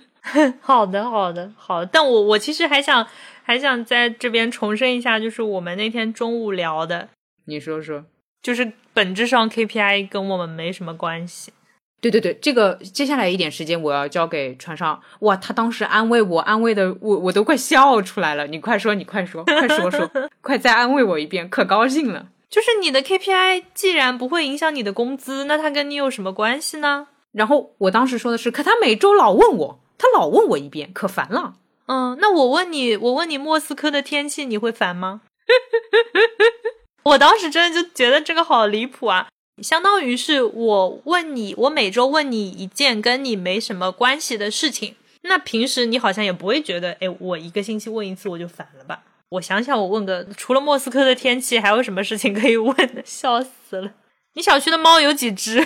[0.61, 1.85] 好的，好的，好。
[1.85, 3.07] 但我我其实还想
[3.43, 7.09] 还想在这边重申一下，就是我们那天中午聊的，
[7.45, 8.05] 你说说。
[8.41, 11.53] 就是本质上 KPI 跟我们没什么关系。
[12.01, 14.99] 对对对，这个接下来一点时间我要交给船上。
[15.19, 18.47] 哇，他当时安慰我，安慰的我我都快笑出来了。
[18.47, 20.09] 你快说，你快说，快说说，
[20.41, 22.27] 快再安慰我一遍，可高兴了。
[22.49, 27.07] 就是你的 KPI 既然不会影响你的工资，那它跟你有什么关系呢？
[27.31, 31.53] 然后我当时说的是，可他每周老问我，他老问我一遍，可烦了。
[31.85, 35.21] 嗯，那我问你，我问你莫斯科的天气，你会烦吗？
[37.03, 39.27] 我当时真的就觉得这个好离谱啊！
[39.61, 49.03] 相当于是我问你，我每周问你一件跟你没什么关系的事情，那平时你好像也不会觉得，哎，我一个星期问一次我就烦了吧？
[49.29, 53.01] 我想想，我问个除了莫斯科的天气，还有什么事情可以问的？
[53.05, 53.91] 笑死了！
[54.33, 55.65] 你小区的猫有几只？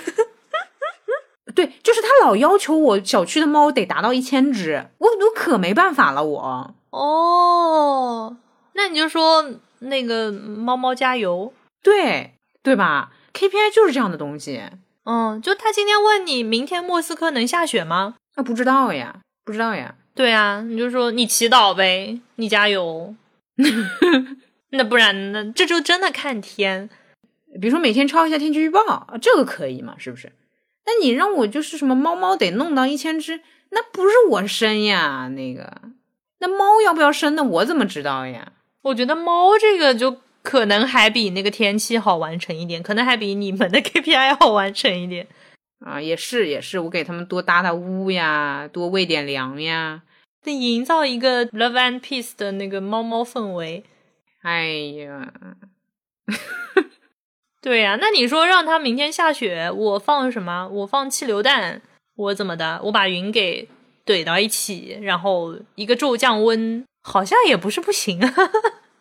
[1.56, 6.76] 对，就是他老要求我小区的猫得达到一千只，我我可没办法了，我。
[6.92, 8.38] 哦，
[8.74, 9.56] 那你就说。
[9.80, 14.64] 那个猫猫加油，对对吧？KPI 就是这样的东西。
[15.04, 18.16] 嗯，就他今天问你，明天莫斯科能下雪吗？
[18.38, 19.96] 那不知道呀，不知道呀。
[20.16, 23.14] 对啊，你就说你祈祷呗，你加油。
[24.72, 25.52] 那不然呢？
[25.54, 26.90] 这就真的看天。
[27.62, 29.96] 比如说每天抄一下天气预报，这个可以嘛？
[29.98, 30.32] 是不是？
[30.86, 35.30] 那你让我就是什么猫猫得弄到一千只，那不是我生呀？
[35.36, 35.82] 那个，
[36.40, 37.36] 那猫要不要生？
[37.36, 38.52] 那我怎么知道呀？
[38.82, 45.28] 我觉得猫这个就可能还比那个天气好完成一点，可能还比你们的 KPI 好完成一点
[45.84, 46.00] 啊！
[46.00, 50.04] 也是也是，我给他们多搭搭屋呀，多喂点粮呀，
[50.44, 53.84] 得营造一个 love and peace 的那个猫猫氛围。
[54.44, 54.68] 哎
[55.02, 55.34] 呀，
[57.62, 60.70] 对呀，那你说让它明天下雪，我放什么？
[60.72, 61.82] 我放气流弹，
[62.16, 62.80] 我怎么的？
[62.84, 63.68] 我把云给
[64.06, 66.86] 怼到一起，然后一个骤降温。
[67.08, 68.34] 好像也不是不行啊，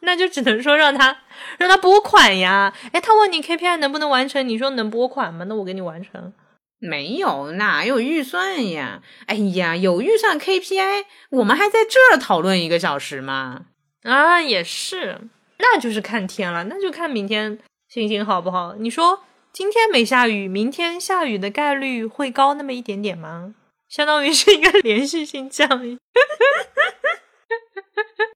[0.05, 1.19] 那就只能说让他
[1.59, 2.73] 让他拨款呀。
[2.93, 5.45] 哎，他问你 KPI 能不能完成，你说能拨款吗？
[5.49, 6.33] 那我给你完成。
[6.79, 9.01] 没有，哪有预算呀？
[9.27, 13.67] 哎呀，有预算 KPI，我们还在这儿讨论一个小时吗？
[14.03, 15.19] 啊，也是，
[15.59, 18.75] 那就是看天了，那就看明天心情好不好。
[18.79, 23.55] 你说今天没下雨，明天下雨的概率会高那么一点点吗？
[23.89, 25.99] 相当于是一个连续性降雨。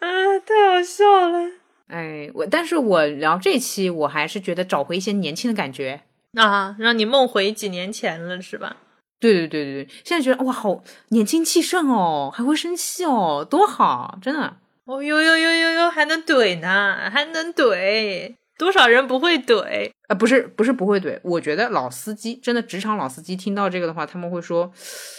[0.00, 1.50] 啊，太好笑了！
[1.88, 6.02] 哎，我但是我聊这期，我还是觉得找回一些年轻的感觉
[6.34, 8.76] 啊，让你梦回几年前了，是吧？
[9.18, 14.56] 对对对对对，现在觉得哇，好年轻气盛哦，还会生气哦，多好，真的！
[14.86, 20.14] 哦呦呦呦呦呦，还能怼呢，还能怼，多少人不会怼啊？
[20.14, 24.72] 不是不是不会怼，我觉得老司机真的职场老司机听到这个的话，他们会说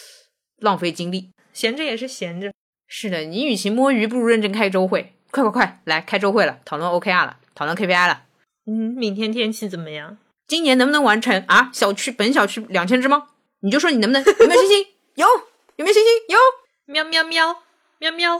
[0.59, 2.51] 浪费精力，闲着也是闲着。
[2.93, 5.13] 是的，你与其摸鱼，不如认真开周会。
[5.31, 8.23] 快快快，来开周会了，讨论 OKR 了，讨论 KPI 了。
[8.67, 10.17] 嗯，明天天气怎么样？
[10.45, 11.69] 今年能不能完成啊？
[11.71, 13.29] 小区本小区两千只猫，
[13.61, 14.21] 你就说你能不能？
[14.21, 14.87] 有没有信心？
[15.15, 15.25] 有，
[15.77, 16.13] 有没有信心？
[16.27, 16.37] 有。
[16.87, 17.55] 喵喵喵
[17.99, 18.37] 喵喵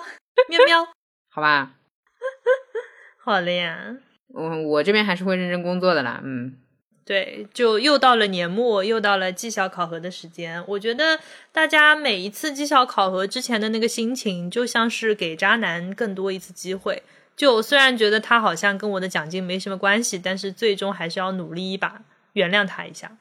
[0.50, 0.88] 喵喵，
[1.30, 1.72] 好吧。
[3.24, 3.96] 好了呀，
[4.28, 6.20] 我我这边还是会认真工作的啦。
[6.26, 6.58] 嗯。
[7.04, 10.64] 对，就又到了年末，又到了绩效考核的时间。
[10.68, 11.20] 我觉得
[11.52, 17.04] 大家每一次绩效考核之前的那个心情，就像是给渣男更多一次机会。
[17.36, 23.18] 就虽然觉得他好像跟我的奖金没什么关系，但是最终还是要努力一把，原谅他一下。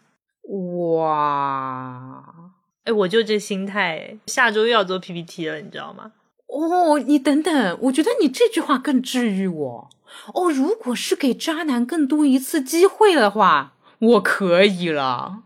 [0.99, 2.23] 哇，
[2.85, 6.13] 哎，我就这心态，下周又要做 PPT 了，你知道吗？
[6.53, 9.91] 哦，你等等，我觉得你这句话更治愈我。
[10.35, 15.45] 哦，如果是给渣男更多一次机会的话，我可以了。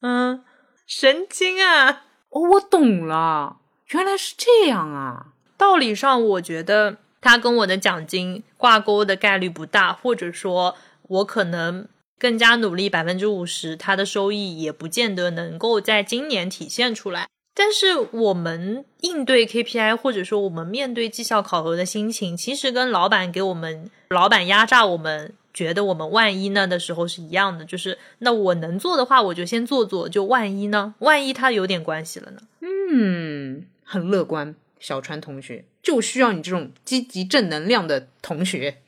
[0.00, 0.42] 嗯，
[0.86, 2.04] 神经啊！
[2.30, 3.58] 哦，我懂了，
[3.90, 5.28] 原来是这样啊。
[5.58, 11.86] 道理上，我觉得他跟我的奖金挂钩的概率不大，或者说，我可能
[12.18, 17.28] 更加努力百分之五十，他的收益也不见得能够在今年体现出来。
[17.58, 27.64] 但是我们应对 KPI，或者说我们面对绩效考核的心情，其实跟老板给我们、老板压榨我们，觉得我们万一呢的时候是一样的。
[27.64, 30.94] 就是那我能做的话，我就先做做，就万一呢？
[30.98, 32.42] 万一他有点关系了呢？
[32.60, 38.82] 嗯，很乐观，小川同学就需要你这种积极正能量的同学，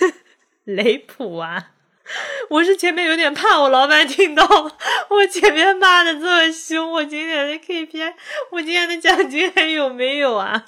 [0.64, 1.72] 雷普啊！
[2.50, 4.44] 我是前面有点怕我老板听到
[5.08, 8.14] 我前面骂的这么凶，我今天的 KPI，
[8.52, 10.64] 我今天的奖金还有没有啊？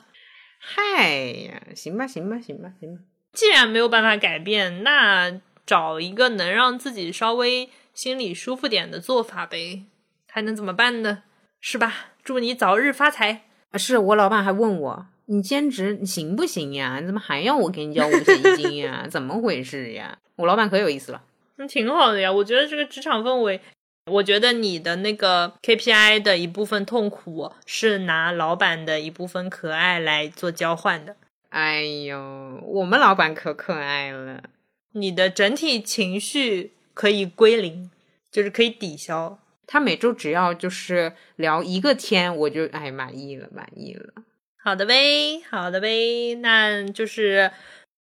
[0.59, 3.03] 嗨呀，行吧，行吧，行吧，行吧。
[3.32, 9.84] 既然没有办法改变，那找一个能让自己稍微心里舒服点的做法呗，
[10.28, 11.22] 还能怎么办呢？
[11.61, 12.09] 是吧？
[12.24, 13.45] 祝你早日发财。
[13.70, 16.99] 啊，是我老板还问我，你兼职行不行呀？
[17.01, 19.07] 你怎么还要我给你交五险一金呀？
[19.09, 20.18] 怎么回事呀？
[20.36, 21.22] 我老板可有意思了。
[21.59, 23.61] 那挺好的呀，我觉得这个职场氛围，
[24.06, 31.16] 我觉得你的那个 KPI 的一部分痛苦是拿老板的一部分可爱来做交换的。
[31.48, 34.44] 哎呦，我们老板可可爱了，
[34.92, 37.90] 你的整体情绪可以归零，
[38.30, 39.40] 就是可以抵消。
[39.66, 44.14] 他每周只要就是聊一个天，我就哎满意了，满意了。
[44.62, 47.50] 好的呗，好的呗，那就是。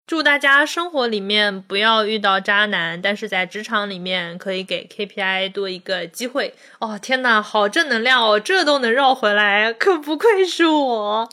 [0.08, 6.54] 祝大家生活里面不要遇到渣男，但是在职场里面可以给 KPI 多一个机会。
[6.80, 11.30] 哦，天呐，好正能量哦，这都能绕回来，可不愧是我。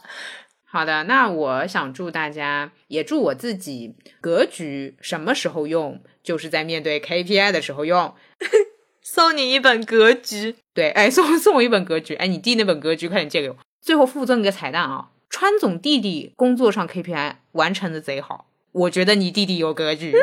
[0.65, 8.15] 好的，那我想祝大家，也祝我自己，格局什么时候用，就是在面对 KPI 的时候用。
[9.05, 13.57] 送你一本格局，对，哎，送 送我一本格局，哎，你弟那本格局，快点借给我。
[13.83, 18.47] 最后附赠一个彩蛋啊，川总弟弟工作上 KPI 完成的贼好。
[18.73, 20.15] 我觉得你弟弟有格局，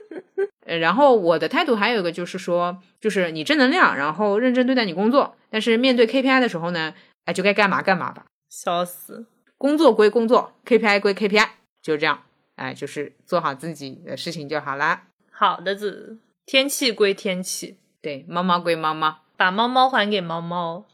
[0.66, 6.94] 呃，然后我的态度还有一个就是说，就是你正能量，然后认真对待你工作，但是面对 KPI 的时候呢，
[7.24, 8.26] 哎，就该干嘛干嘛吧。
[8.50, 9.26] 笑死，
[9.56, 11.48] 工作归工作，KPI 归 KPI，
[11.82, 12.22] 就这样，
[12.56, 15.04] 哎，就是做好自己的事情就好啦。
[15.30, 20.86] 好的子，天气归天气，对，猫猫归猫猫，把猫猫还给猫猫。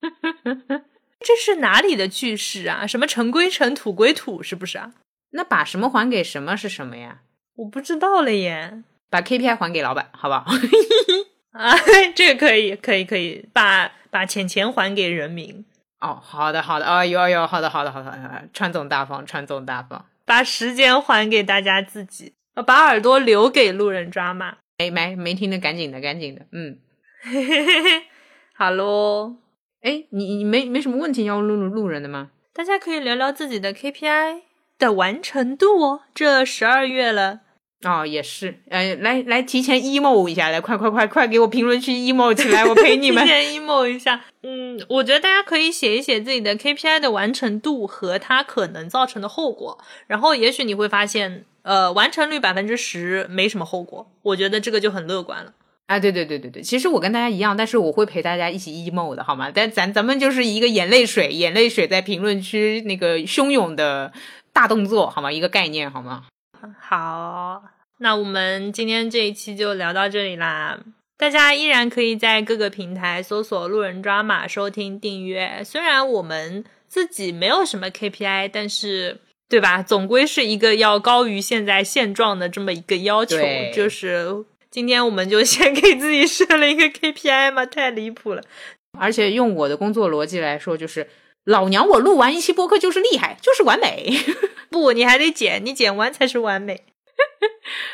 [1.20, 2.86] 这是哪里的句式啊？
[2.86, 4.94] 什么尘归尘，土归土，是不是啊？
[5.32, 7.20] 那把什么还给什么是什么呀？
[7.56, 8.82] 我不知道了耶。
[9.10, 10.44] 把 KPI 还给老板，好不好？
[11.52, 11.74] 啊，
[12.14, 13.48] 这个可以，可以，可以。
[13.52, 15.64] 把把钱钱还给人民。
[16.00, 16.86] 哦，好的，好的。
[16.86, 18.48] 哦，有有，好的，好的，好的。
[18.52, 20.06] 川总大方，川总大方。
[20.24, 22.32] 把时间还给大家自己，
[22.64, 24.58] 把耳朵留给路人抓嘛。
[24.78, 26.46] 哎，没没听的，赶紧的，赶紧的。
[26.52, 26.78] 嗯，
[28.54, 29.36] 好喽。
[29.82, 32.30] 哎，你你没没什么问题要问路路人的吗？
[32.54, 34.42] 大家可以聊聊自己的 KPI。
[34.80, 37.40] 的完成度哦，这十二月了
[37.82, 44.20] 哦，也是，呃，来来提前 emo 一下，来快快快快给我评论区 emo 起来，我陪你们 提前 emo 一下。
[44.42, 55.54] 嗯，我觉得大家可以写一写自己的 KPI 的完成度和它可能造成的后果，然后也许你会发现，呃，完成率百分之十没什么后果，我觉得这个就很乐观了。
[55.86, 59.50] 啊，对对对对对，其实我跟大家一样，但是我会陪大家一起 emo 的好吗？
[59.52, 64.12] 但咱咱们就是一个眼泪水，眼泪水在评论区那个汹涌的。
[64.52, 65.30] 大动作好吗？
[65.32, 66.26] 一个概念好吗？
[66.78, 67.62] 好，
[67.98, 70.78] 那我们今天这一期就聊到这里啦。
[71.16, 75.62] 大家依然可以在各个平台搜索“路人抓马”收听订阅。
[75.64, 79.82] 虽然我们自己没有什么 KPI，但是对吧？
[79.82, 83.36] 总归是一个要高于现在现状的这么一个要求。
[83.74, 88.42] 就是今天我们就先给自己设了一个 KPI 嘛，太离谱了。
[88.98, 91.06] 而且用我的工作逻辑来说，就是。
[91.44, 94.12] 老娘我录完一期播客就是厉害，就是完美。
[94.70, 96.84] 不，你还得剪，你剪完才是完美。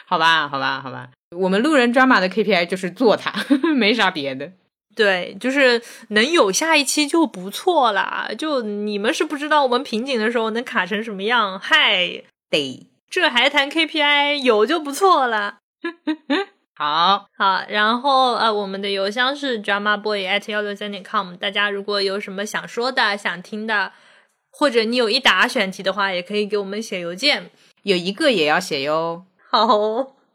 [0.06, 1.10] 好吧，好吧，好吧。
[1.36, 3.32] 我们路人抓马的 KPI 就是做它，
[3.74, 4.52] 没啥别的。
[4.94, 8.30] 对，就是能有下一期就不错啦。
[8.38, 11.58] 就你们是不知道我们瓶颈的时候能卡成什么样。
[11.58, 15.58] 嗨，得，这还谈 KPI，有就不错了。
[16.78, 21.34] 好好，然后呃，我们的邮箱是 drama boy at 幺六三点 com。
[21.36, 23.92] 大家如果有什么想说的、想听的，
[24.50, 27.50] 或者你有一打选题的话，也可以给我们写邮件。
[27.82, 29.24] 有一个也要写哟。
[29.48, 29.66] 好，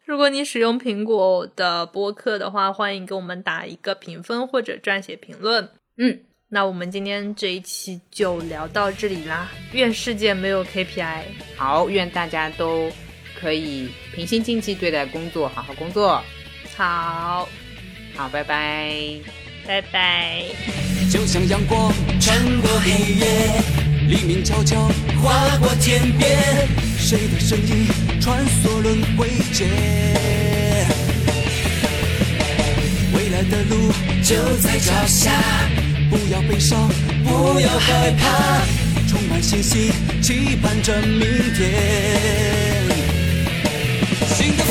[0.04, 5.70] 如果你使用苹果的播客的话，欢迎给我们打一个评分或者撰写评论。
[5.98, 9.48] 嗯，那我们今天这一期就聊到这里啦。
[9.74, 11.22] 愿世界没有 KPI。
[11.56, 12.90] 好，愿大家都
[13.42, 16.24] 可以平心静气对待工作，好好工作。
[16.78, 17.50] 好，
[18.16, 18.94] 好，拜拜，
[19.66, 20.44] 拜拜。
[21.12, 23.62] 就像阳光穿过黑夜，
[24.08, 24.88] 黎明悄悄
[25.22, 26.40] 划过天边，
[26.98, 27.88] 谁的身影
[28.22, 29.68] 穿梭轮回间？
[33.14, 33.92] 未来的路
[34.24, 35.32] 就在脚下，
[36.10, 36.88] 不要悲伤，
[37.24, 38.62] 不要害怕，
[39.10, 41.22] 充满信心，期盼着明
[41.56, 42.71] 天。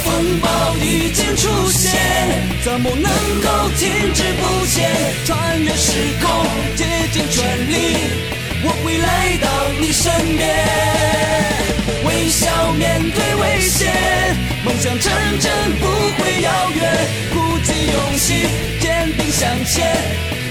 [0.05, 1.93] 风暴已经出现，
[2.65, 3.11] 怎么能
[3.41, 4.91] 够停滞不前？
[5.25, 7.97] 穿越时空，竭尽全力，
[8.63, 9.49] 我会来到
[9.81, 10.49] 你身边。
[12.05, 13.93] 微笑面对危险，
[14.65, 15.87] 梦想成真不
[16.19, 16.81] 会遥远。
[17.33, 18.49] 鼓起勇气，
[18.81, 19.97] 坚定向前，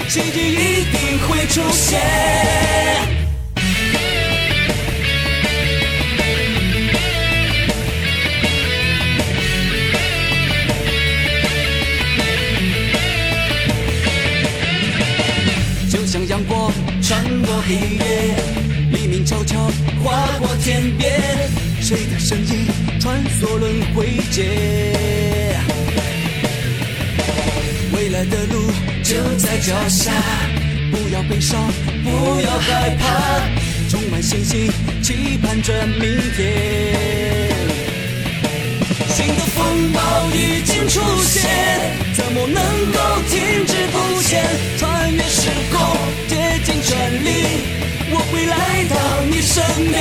[0.08, 3.19] 奇迹一定会出现。
[17.70, 19.56] 黎明悄悄
[20.02, 21.12] 划过天边，
[21.80, 22.66] 谁的身影
[22.98, 24.44] 穿梭轮回间？
[27.94, 28.72] 未来的路
[29.04, 30.10] 就在脚下，
[30.90, 31.60] 不要悲伤，
[32.02, 33.40] 不要害怕，
[33.88, 34.68] 充满信心，
[35.00, 36.02] 期盼着明
[36.36, 37.54] 天。
[39.14, 40.00] 新的风暴
[40.34, 41.44] 已经出现，
[42.14, 42.98] 怎么能够
[43.30, 44.44] 停滞不前？
[44.76, 45.78] 穿越时空，
[47.00, 47.28] 竭尽全力，
[48.12, 48.96] 我会来到
[49.30, 49.98] 你身边。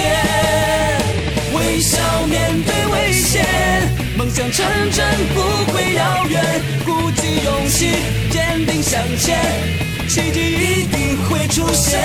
[1.54, 1.98] 微笑
[2.28, 3.46] 面对危险，
[4.18, 5.42] 梦想成真不
[5.72, 6.44] 会遥远。
[6.86, 7.92] 鼓起勇气，
[8.30, 9.40] 坚定向前，
[10.08, 12.00] 奇迹一定会出现。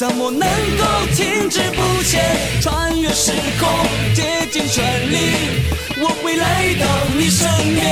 [0.00, 0.48] 怎么能
[0.78, 0.84] 够
[1.14, 2.24] 停滞不前？
[2.62, 3.68] 穿越时空，
[4.14, 4.82] 竭尽全
[5.12, 5.18] 力，
[6.00, 6.86] 我会来到
[7.18, 7.84] 你身边。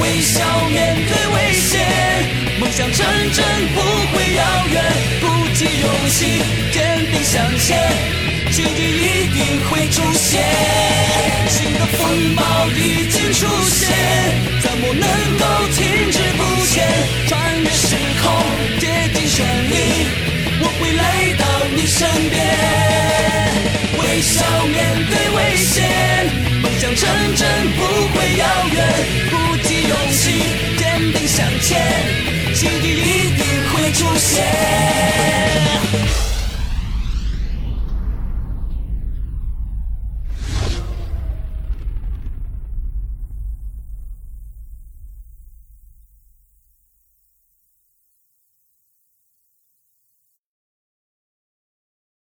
[0.00, 0.40] 微笑
[0.72, 1.84] 面对危险，
[2.58, 3.04] 梦想成
[3.34, 3.44] 真
[3.74, 3.82] 不
[4.16, 4.42] 会遥
[4.72, 4.82] 远。
[5.20, 6.40] 鼓起勇气，
[6.72, 7.76] 坚定向前，
[8.50, 10.40] 奇迹一定会出现。
[11.50, 13.92] 新的风暴已经出现，
[14.62, 15.04] 怎么能
[15.36, 15.44] 够
[15.76, 16.88] 停滞不前？
[17.28, 18.32] 穿越时空，
[18.80, 20.08] 竭尽全力，
[20.80, 21.02] 会来
[21.38, 22.36] 到你身边。
[23.98, 24.76] 微笑面
[25.10, 25.84] 对危险，
[26.62, 27.80] 梦想成真不
[28.12, 28.76] 会遥远。
[29.30, 30.22] 鼓起勇气，
[30.78, 31.80] 坚定向前，
[32.54, 33.40] 奇迹一定
[33.72, 34.44] 会出现。